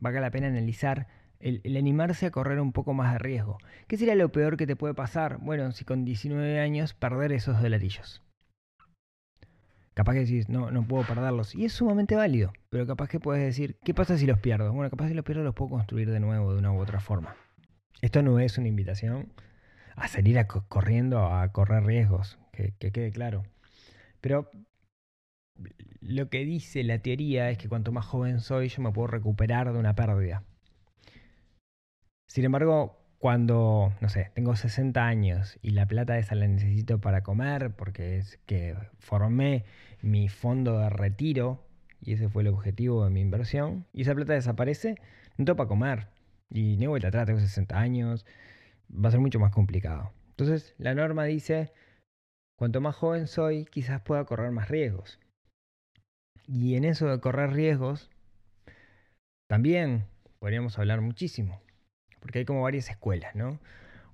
valga 0.00 0.20
la 0.20 0.30
pena 0.30 0.48
analizar 0.48 1.06
el, 1.40 1.76
animarse 1.76 2.26
a 2.26 2.30
correr 2.30 2.60
un 2.60 2.72
poco 2.72 2.94
más 2.94 3.12
de 3.12 3.18
riesgo. 3.18 3.58
¿Qué 3.86 3.96
sería 3.96 4.14
lo 4.14 4.30
peor 4.30 4.56
que 4.56 4.66
te 4.66 4.76
puede 4.76 4.94
pasar? 4.94 5.38
Bueno, 5.40 5.72
si 5.72 5.84
con 5.84 6.04
19 6.04 6.60
años 6.60 6.94
perder 6.94 7.32
esos 7.32 7.60
dolarillos. 7.60 8.22
Capaz 9.94 10.12
que 10.12 10.20
decís, 10.20 10.48
no, 10.48 10.70
no 10.70 10.86
puedo 10.86 11.04
perderlos. 11.04 11.54
Y 11.54 11.64
es 11.64 11.72
sumamente 11.72 12.14
válido. 12.14 12.52
Pero 12.70 12.86
capaz 12.86 13.08
que 13.08 13.18
puedes 13.18 13.44
decir, 13.44 13.76
¿qué 13.84 13.94
pasa 13.94 14.16
si 14.16 14.26
los 14.26 14.38
pierdo? 14.38 14.72
Bueno, 14.72 14.90
capaz 14.90 15.08
si 15.08 15.14
los 15.14 15.24
pierdo 15.24 15.42
los 15.42 15.54
puedo 15.54 15.70
construir 15.70 16.10
de 16.10 16.20
nuevo 16.20 16.52
de 16.52 16.58
una 16.58 16.72
u 16.72 16.78
otra 16.78 17.00
forma. 17.00 17.34
Esto 18.00 18.22
no 18.22 18.38
es 18.38 18.58
una 18.58 18.68
invitación 18.68 19.32
a 19.96 20.06
salir 20.06 20.38
corriendo 20.68 21.24
a 21.26 21.50
correr 21.50 21.84
riesgos, 21.84 22.38
que 22.52 22.92
quede 22.92 23.10
claro. 23.10 23.42
Pero 24.20 24.50
lo 26.00 26.28
que 26.30 26.44
dice 26.44 26.82
la 26.84 26.98
teoría 27.00 27.50
es 27.50 27.58
que 27.58 27.68
cuanto 27.68 27.92
más 27.92 28.06
joven 28.06 28.40
soy, 28.40 28.68
yo 28.68 28.82
me 28.82 28.92
puedo 28.92 29.08
recuperar 29.08 29.72
de 29.72 29.78
una 29.78 29.94
pérdida. 29.94 30.44
Sin 32.28 32.44
embargo, 32.44 32.98
cuando, 33.18 33.92
no 34.00 34.08
sé, 34.08 34.30
tengo 34.34 34.54
60 34.54 35.04
años 35.04 35.58
y 35.60 35.70
la 35.70 35.86
plata 35.86 36.18
esa 36.18 36.34
la 36.34 36.46
necesito 36.46 37.00
para 37.00 37.22
comer, 37.22 37.74
porque 37.74 38.18
es 38.18 38.38
que 38.46 38.76
formé 38.98 39.64
mi 40.02 40.28
fondo 40.28 40.78
de 40.78 40.90
retiro, 40.90 41.64
y 42.00 42.12
ese 42.12 42.28
fue 42.28 42.42
el 42.42 42.48
objetivo 42.48 43.04
de 43.04 43.10
mi 43.10 43.20
inversión, 43.20 43.86
y 43.92 44.02
esa 44.02 44.14
plata 44.14 44.34
desaparece, 44.34 44.96
no 45.36 45.44
tengo 45.44 45.56
para 45.56 45.68
comer. 45.68 46.08
Y 46.50 46.76
ni 46.76 46.86
vuelta 46.86 47.08
atrás, 47.08 47.26
tengo 47.26 47.40
60 47.40 47.78
años, 47.78 48.24
va 48.92 49.08
a 49.08 49.12
ser 49.12 49.20
mucho 49.20 49.40
más 49.40 49.52
complicado. 49.52 50.12
Entonces, 50.30 50.74
la 50.78 50.94
norma 50.94 51.24
dice, 51.24 51.72
cuanto 52.56 52.80
más 52.80 52.94
joven 52.94 53.26
soy, 53.26 53.64
quizás 53.64 54.00
pueda 54.02 54.24
correr 54.24 54.52
más 54.52 54.68
riesgos. 54.68 55.18
Y 56.50 56.76
en 56.76 56.84
eso 56.84 57.06
de 57.08 57.20
correr 57.20 57.50
riesgos, 57.50 58.10
también 59.50 60.06
podríamos 60.38 60.78
hablar 60.78 61.02
muchísimo, 61.02 61.60
porque 62.20 62.38
hay 62.38 62.44
como 62.46 62.62
varias 62.62 62.88
escuelas, 62.88 63.34
¿no? 63.34 63.60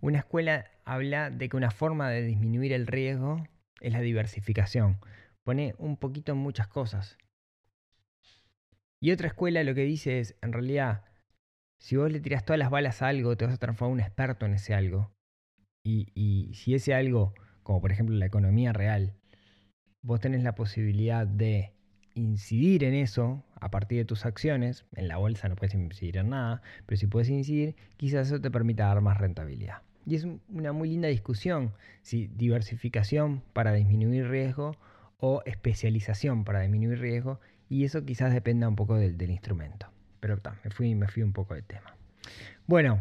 Una 0.01 0.18
escuela 0.18 0.68
habla 0.85 1.31
de 1.31 1.49
que 1.49 1.57
una 1.57 1.70
forma 1.70 2.11
de 2.11 2.23
disminuir 2.23 2.73
el 2.73 2.88
riesgo 2.88 3.47
es 3.81 3.92
la 3.92 4.01
diversificación. 4.01 4.99
Pone 5.44 5.77
un 5.79 5.97
poquito 5.97 6.33
en 6.33 6.38
muchas 6.38 6.66
cosas. 6.66 7.18
Y 9.01 9.12
otra 9.12 9.29
escuela 9.29 9.62
lo 9.62 9.75
que 9.77 9.85
dice 9.85 10.18
es, 10.18 10.37
en 10.42 10.53
realidad, 10.53 11.05
si 11.79 11.94
vos 11.94 12.11
le 12.11 12.18
tirás 12.18 12.44
todas 12.44 12.59
las 12.59 12.70
balas 12.70 13.01
a 13.01 13.09
algo, 13.09 13.37
te 13.37 13.44
vas 13.44 13.55
a 13.55 13.59
transformar 13.59 13.92
un 13.92 14.01
experto 14.01 14.44
en 14.44 14.55
ese 14.55 14.75
algo. 14.75 15.12
Y, 15.87 16.09
y 16.14 16.53
si 16.55 16.75
ese 16.75 16.94
algo, 16.94 17.33
como 17.62 17.81
por 17.81 17.92
ejemplo 17.92 18.16
la 18.16 18.27
economía 18.27 18.73
real, 18.73 19.14
vos 20.03 20.18
tenés 20.18 20.42
la 20.42 20.57
posibilidad 20.57 21.27
de 21.27 21.74
incidir 22.14 22.85
en 22.85 22.94
eso 22.94 23.42
a 23.61 23.70
partir 23.70 23.98
de 23.98 24.05
tus 24.05 24.24
acciones, 24.24 24.85
en 24.94 25.09
la 25.09 25.16
bolsa 25.16 25.48
no 25.48 25.57
puedes 25.57 25.74
incidir 25.74 26.18
en 26.18 26.31
nada, 26.31 26.62
pero 26.87 26.98
si 26.98 27.07
puedes 27.07 27.29
incidir, 27.29 27.77
quizás 27.96 28.29
eso 28.29 28.40
te 28.40 28.50
permita 28.50 28.87
dar 28.87 29.00
más 29.00 29.18
rentabilidad. 29.18 29.83
Y 30.07 30.16
es 30.16 30.27
una 30.48 30.72
muy 30.72 30.90
linda 30.90 31.09
discusión 31.09 31.72
si 32.03 32.27
diversificación 32.29 33.42
para 33.53 33.72
disminuir 33.72 34.29
riesgo 34.29 34.77
o 35.18 35.42
especialización 35.46 36.44
para 36.44 36.61
disminuir 36.61 37.00
riesgo, 37.00 37.40
y 37.70 37.85
eso 37.85 38.05
quizás 38.05 38.33
dependa 38.33 38.68
un 38.68 38.77
poco 38.77 38.96
del, 38.96 39.31
instrumento. 39.31 39.88
Pero 40.20 40.38
me, 40.62 40.70
fui, 40.70 40.94
me 40.94 41.09
fui 41.09 41.22
un 41.22 41.33
poco 41.33 41.55
del 41.55 41.64
tema. 41.64 41.96
Bueno, 42.66 43.00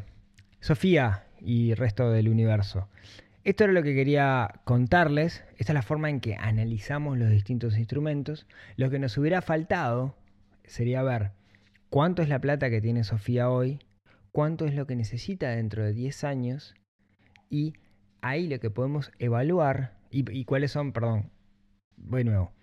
Sofía 0.64 1.26
y 1.42 1.74
resto 1.74 2.10
del 2.10 2.30
universo. 2.30 2.88
Esto 3.44 3.66
era 3.66 3.74
lo 3.74 3.84
que 3.84 3.94
quería 3.94 4.62
contarles. 4.64 5.44
Esta 5.58 5.74
es 5.74 5.76
la 5.76 5.82
forma 5.82 6.10
en 6.10 6.22
que 6.22 6.36
analizamos 6.36 7.18
los 7.18 7.30
distintos 7.30 7.78
instrumentos. 7.78 8.48
Lo 8.78 8.90
que 8.90 9.00
nos 9.00 9.18
hubiera 9.18 9.42
faltado 9.42 10.16
sería 10.64 11.04
ver 11.04 11.32
cuánto 11.90 12.22
es 12.22 12.30
la 12.30 12.40
plata 12.40 12.70
que 12.70 12.80
tiene 12.80 13.04
Sofía 13.04 13.50
hoy, 13.50 13.80
cuánto 14.32 14.66
es 14.66 14.76
lo 14.76 14.88
que 14.88 14.96
necesita 14.96 15.50
dentro 15.50 15.84
de 15.84 15.92
10 15.92 16.24
años 16.24 16.74
y 17.50 17.74
ahí 18.22 18.48
lo 18.48 18.62
que 18.62 18.70
podemos 18.70 19.12
evaluar 19.20 19.98
y, 20.10 20.46
cuáles 20.46 20.72
son, 20.72 20.94
perdón, 20.94 21.30
voy 21.98 22.24
nuevo. 22.24 22.54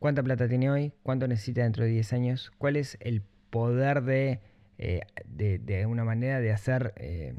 ¿Cuánta 0.00 0.22
plata 0.22 0.48
tiene 0.48 0.70
hoy? 0.70 0.92
¿Cuánto 1.02 1.28
necesita 1.28 1.62
dentro 1.62 1.84
de 1.84 1.90
10 1.90 2.12
años? 2.12 2.52
¿Cuál 2.58 2.76
es 2.76 2.98
el 3.00 3.22
poder 3.48 4.02
de, 4.02 4.40
eh, 4.76 5.00
de, 5.24 5.86
una 5.86 6.04
manera 6.04 6.40
de 6.40 6.52
hacer... 6.52 6.92
Eh, 6.96 7.34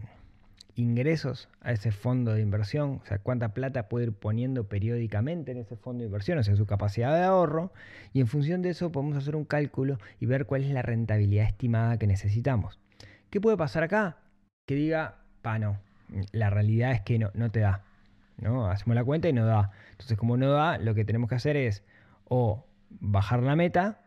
ingresos 0.76 1.50
a 1.62 1.72
ese 1.72 1.92
fondo 1.92 2.34
de 2.34 2.42
inversión, 2.42 3.02
o 3.04 3.06
sea, 3.06 3.20
cuánta 3.20 3.54
plata 3.54 3.90
puede 3.90 4.08
ir 4.08 4.14
poniendo 4.14 4.68
periódicamente 4.68 5.52
en 5.52 5.58
ese 5.58 5.76
fondo 5.76 6.02
de 6.02 6.08
inversión, 6.08 6.38
o 6.38 6.44
sea, 6.44 6.56
su 6.56 6.66
capacidad 6.66 7.14
de 7.14 7.24
ahorro, 7.24 7.72
y 8.12 8.22
en 8.22 8.28
función 8.28 8.62
de 8.62 8.70
eso 8.70 8.92
podemos 8.92 9.18
hacer 9.18 9.36
un 9.36 9.46
cálculo 9.46 9.98
y 10.20 10.26
ver 10.26 10.46
cuál 10.46 10.64
es 10.64 10.72
la 10.72 10.82
rentabilidad 10.82 11.46
estimada 11.46 11.98
que 11.98 12.08
necesitamos. 12.08 12.80
¿Qué 13.30 13.40
puede 13.42 13.58
pasar 13.58 13.84
acá? 13.84 14.18
Que 14.68 14.76
diga, 14.76 15.20
pa, 15.42 15.60
no, 15.60 15.80
la 16.32 16.50
realidad 16.50 16.92
es 16.92 17.02
que 17.02 17.20
no, 17.20 17.30
no 17.34 17.52
te 17.52 17.60
da, 17.60 17.84
¿no? 18.38 18.68
Hacemos 18.68 18.96
la 18.96 19.04
cuenta 19.04 19.30
y 19.30 19.34
no 19.34 19.46
da. 19.46 19.72
Entonces, 19.92 20.18
como 20.18 20.38
no 20.38 20.52
da, 20.52 20.78
lo 20.78 20.96
que 20.96 21.06
tenemos 21.06 21.30
que 21.30 21.36
hacer 21.36 21.58
es 21.58 21.84
o 22.26 22.66
bajar 22.90 23.44
la 23.44 23.56
meta 23.56 24.00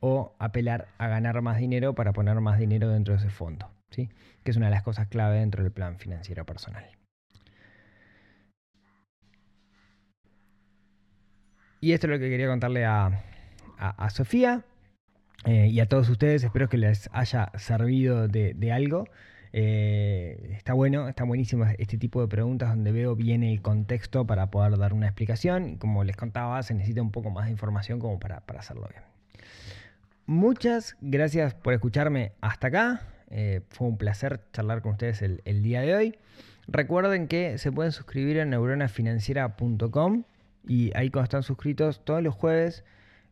o 0.00 0.34
apelar 0.38 0.88
a 0.98 1.08
ganar 1.08 1.40
más 1.42 1.58
dinero 1.58 1.94
para 1.94 2.12
poner 2.12 2.40
más 2.40 2.58
dinero 2.58 2.88
dentro 2.88 3.14
de 3.14 3.20
ese 3.20 3.30
fondo 3.30 3.71
que 3.96 4.50
es 4.50 4.56
una 4.56 4.66
de 4.66 4.72
las 4.72 4.82
cosas 4.82 5.08
clave 5.08 5.38
dentro 5.38 5.62
del 5.62 5.72
plan 5.72 5.98
financiero 5.98 6.44
personal. 6.44 6.84
Y 11.82 11.92
esto 11.92 12.06
es 12.06 12.12
lo 12.12 12.18
que 12.20 12.30
quería 12.30 12.46
contarle 12.46 12.84
a, 12.84 13.24
Sofía 14.10 14.64
eh, 15.44 15.66
y 15.66 15.80
a 15.80 15.86
todos 15.86 16.08
ustedes. 16.08 16.44
Espero 16.44 16.68
que 16.68 16.76
les 16.76 17.10
haya 17.12 17.50
servido 17.58 18.28
de, 18.28 18.72
algo. 18.72 19.08
Eh, 19.52 20.52
está 20.52 20.74
bueno, 20.74 21.08
está 21.08 21.24
buenísimo 21.24 21.64
este 21.78 21.98
tipo 21.98 22.20
de 22.20 22.28
preguntas 22.28 22.68
donde 22.68 22.92
veo 22.92 23.16
bien 23.16 23.42
el 23.42 23.60
contexto 23.60 24.24
para 24.24 24.52
poder 24.52 24.78
dar 24.78 24.92
una 24.92 25.06
explicación. 25.06 25.76
Como 25.76 26.04
les 26.04 26.16
contaba, 26.16 26.62
se 26.62 26.72
necesita 26.74 27.02
un 27.02 27.10
poco 27.10 27.30
más 27.30 27.46
de 27.46 27.50
información 27.50 27.98
como 27.98 28.20
para, 28.20 28.42
para 28.42 28.60
hacerlo 28.60 28.88
bien. 28.88 29.02
Muchas 30.26 30.96
gracias 31.00 31.54
por 31.54 31.74
escucharme 31.74 32.30
hasta 32.40 32.68
acá. 32.68 33.00
Eh, 33.34 33.62
fue 33.70 33.88
un 33.88 33.96
placer 33.96 34.40
charlar 34.52 34.82
con 34.82 34.92
ustedes 34.92 35.22
el, 35.22 35.62
día 35.62 35.80
de 35.80 35.94
hoy. 35.94 36.18
Recuerden 36.68 37.28
que 37.28 37.56
se 37.56 37.72
pueden 37.72 37.90
suscribir 37.90 38.36
en 38.36 38.50
neuronafinanciera.com 38.50 40.24
y 40.68 40.92
ahí 40.94 41.10
cuando 41.10 41.24
están 41.24 41.42
suscritos 41.42 42.04
todos 42.04 42.22
los 42.22 42.34
jueves 42.34 42.84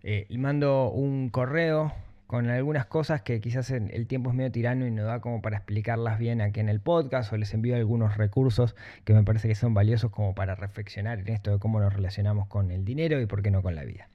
eh, 0.02 0.26
mando 0.30 0.90
un 0.90 1.28
correo 1.28 1.92
con 2.26 2.48
algunas 2.48 2.86
cosas 2.86 3.22
que 3.22 3.40
quizás 3.40 3.70
el 3.70 4.06
tiempo 4.06 4.30
es 4.30 4.36
medio 4.36 4.50
tirano 4.50 4.86
y 4.86 4.90
no 4.90 5.04
da 5.04 5.20
como 5.20 5.42
para 5.42 5.58
explicarlas 5.58 6.18
bien 6.18 6.40
aquí 6.40 6.60
en 6.60 6.68
el 6.68 6.80
podcast 6.80 7.32
o 7.32 7.36
les 7.36 7.52
envío 7.52 7.76
algunos 7.76 8.16
recursos 8.16 8.76
que 9.04 9.12
me 9.12 9.22
parece 9.22 9.48
que 9.48 9.54
son 9.54 9.74
valiosos 9.74 10.10
como 10.10 10.34
para 10.34 10.54
reflexionar 10.54 11.18
en 11.18 11.28
esto 11.28 11.50
de 11.50 11.58
cómo 11.58 11.80
nos 11.80 11.92
relacionamos 11.92 12.46
con 12.46 12.70
el 12.70 12.84
dinero 12.84 13.20
y 13.20 13.26
por 13.26 13.42
qué 13.42 13.50
no 13.50 13.62
con 13.62 13.74
la 13.74 13.84
vida. 13.84 14.08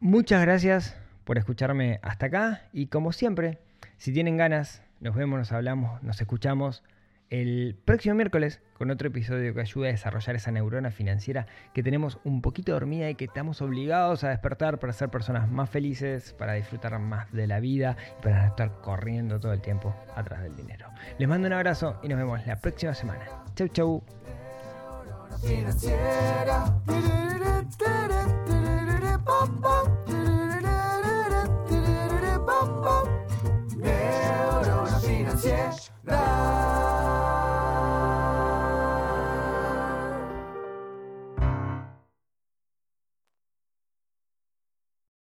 Muchas 0.00 0.42
gracias 0.42 0.96
por 1.24 1.38
escucharme 1.38 1.98
hasta 2.02 2.26
acá 2.26 2.62
y 2.72 2.86
como 2.86 3.12
siempre 3.12 3.58
si 4.02 4.12
tienen 4.12 4.36
ganas, 4.36 4.82
nos 4.98 5.14
vemos, 5.14 5.38
nos 5.38 5.52
hablamos, 5.52 6.02
nos 6.02 6.20
escuchamos 6.20 6.82
el 7.30 7.76
próximo 7.84 8.16
miércoles 8.16 8.60
con 8.76 8.90
otro 8.90 9.06
episodio 9.06 9.54
que 9.54 9.60
ayude 9.60 9.90
a 9.90 9.92
desarrollar 9.92 10.34
esa 10.34 10.50
neurona 10.50 10.90
financiera 10.90 11.46
que 11.72 11.84
tenemos 11.84 12.18
un 12.24 12.42
poquito 12.42 12.72
dormida 12.72 13.08
y 13.10 13.14
que 13.14 13.26
estamos 13.26 13.62
obligados 13.62 14.24
a 14.24 14.30
despertar 14.30 14.80
para 14.80 14.92
ser 14.92 15.08
personas 15.08 15.48
más 15.48 15.70
felices, 15.70 16.32
para 16.32 16.54
disfrutar 16.54 16.98
más 16.98 17.30
de 17.30 17.46
la 17.46 17.60
vida 17.60 17.96
y 18.18 18.22
para 18.24 18.42
no 18.42 18.48
estar 18.48 18.80
corriendo 18.80 19.38
todo 19.38 19.52
el 19.52 19.60
tiempo 19.60 19.94
atrás 20.16 20.42
del 20.42 20.56
dinero. 20.56 20.88
Les 21.18 21.28
mando 21.28 21.46
un 21.46 21.52
abrazo 21.52 22.00
y 22.02 22.08
nos 22.08 22.18
vemos 22.18 22.44
la 22.44 22.56
próxima 22.56 22.94
semana. 22.94 23.24
Chau, 23.54 23.68
chau. 23.68 24.02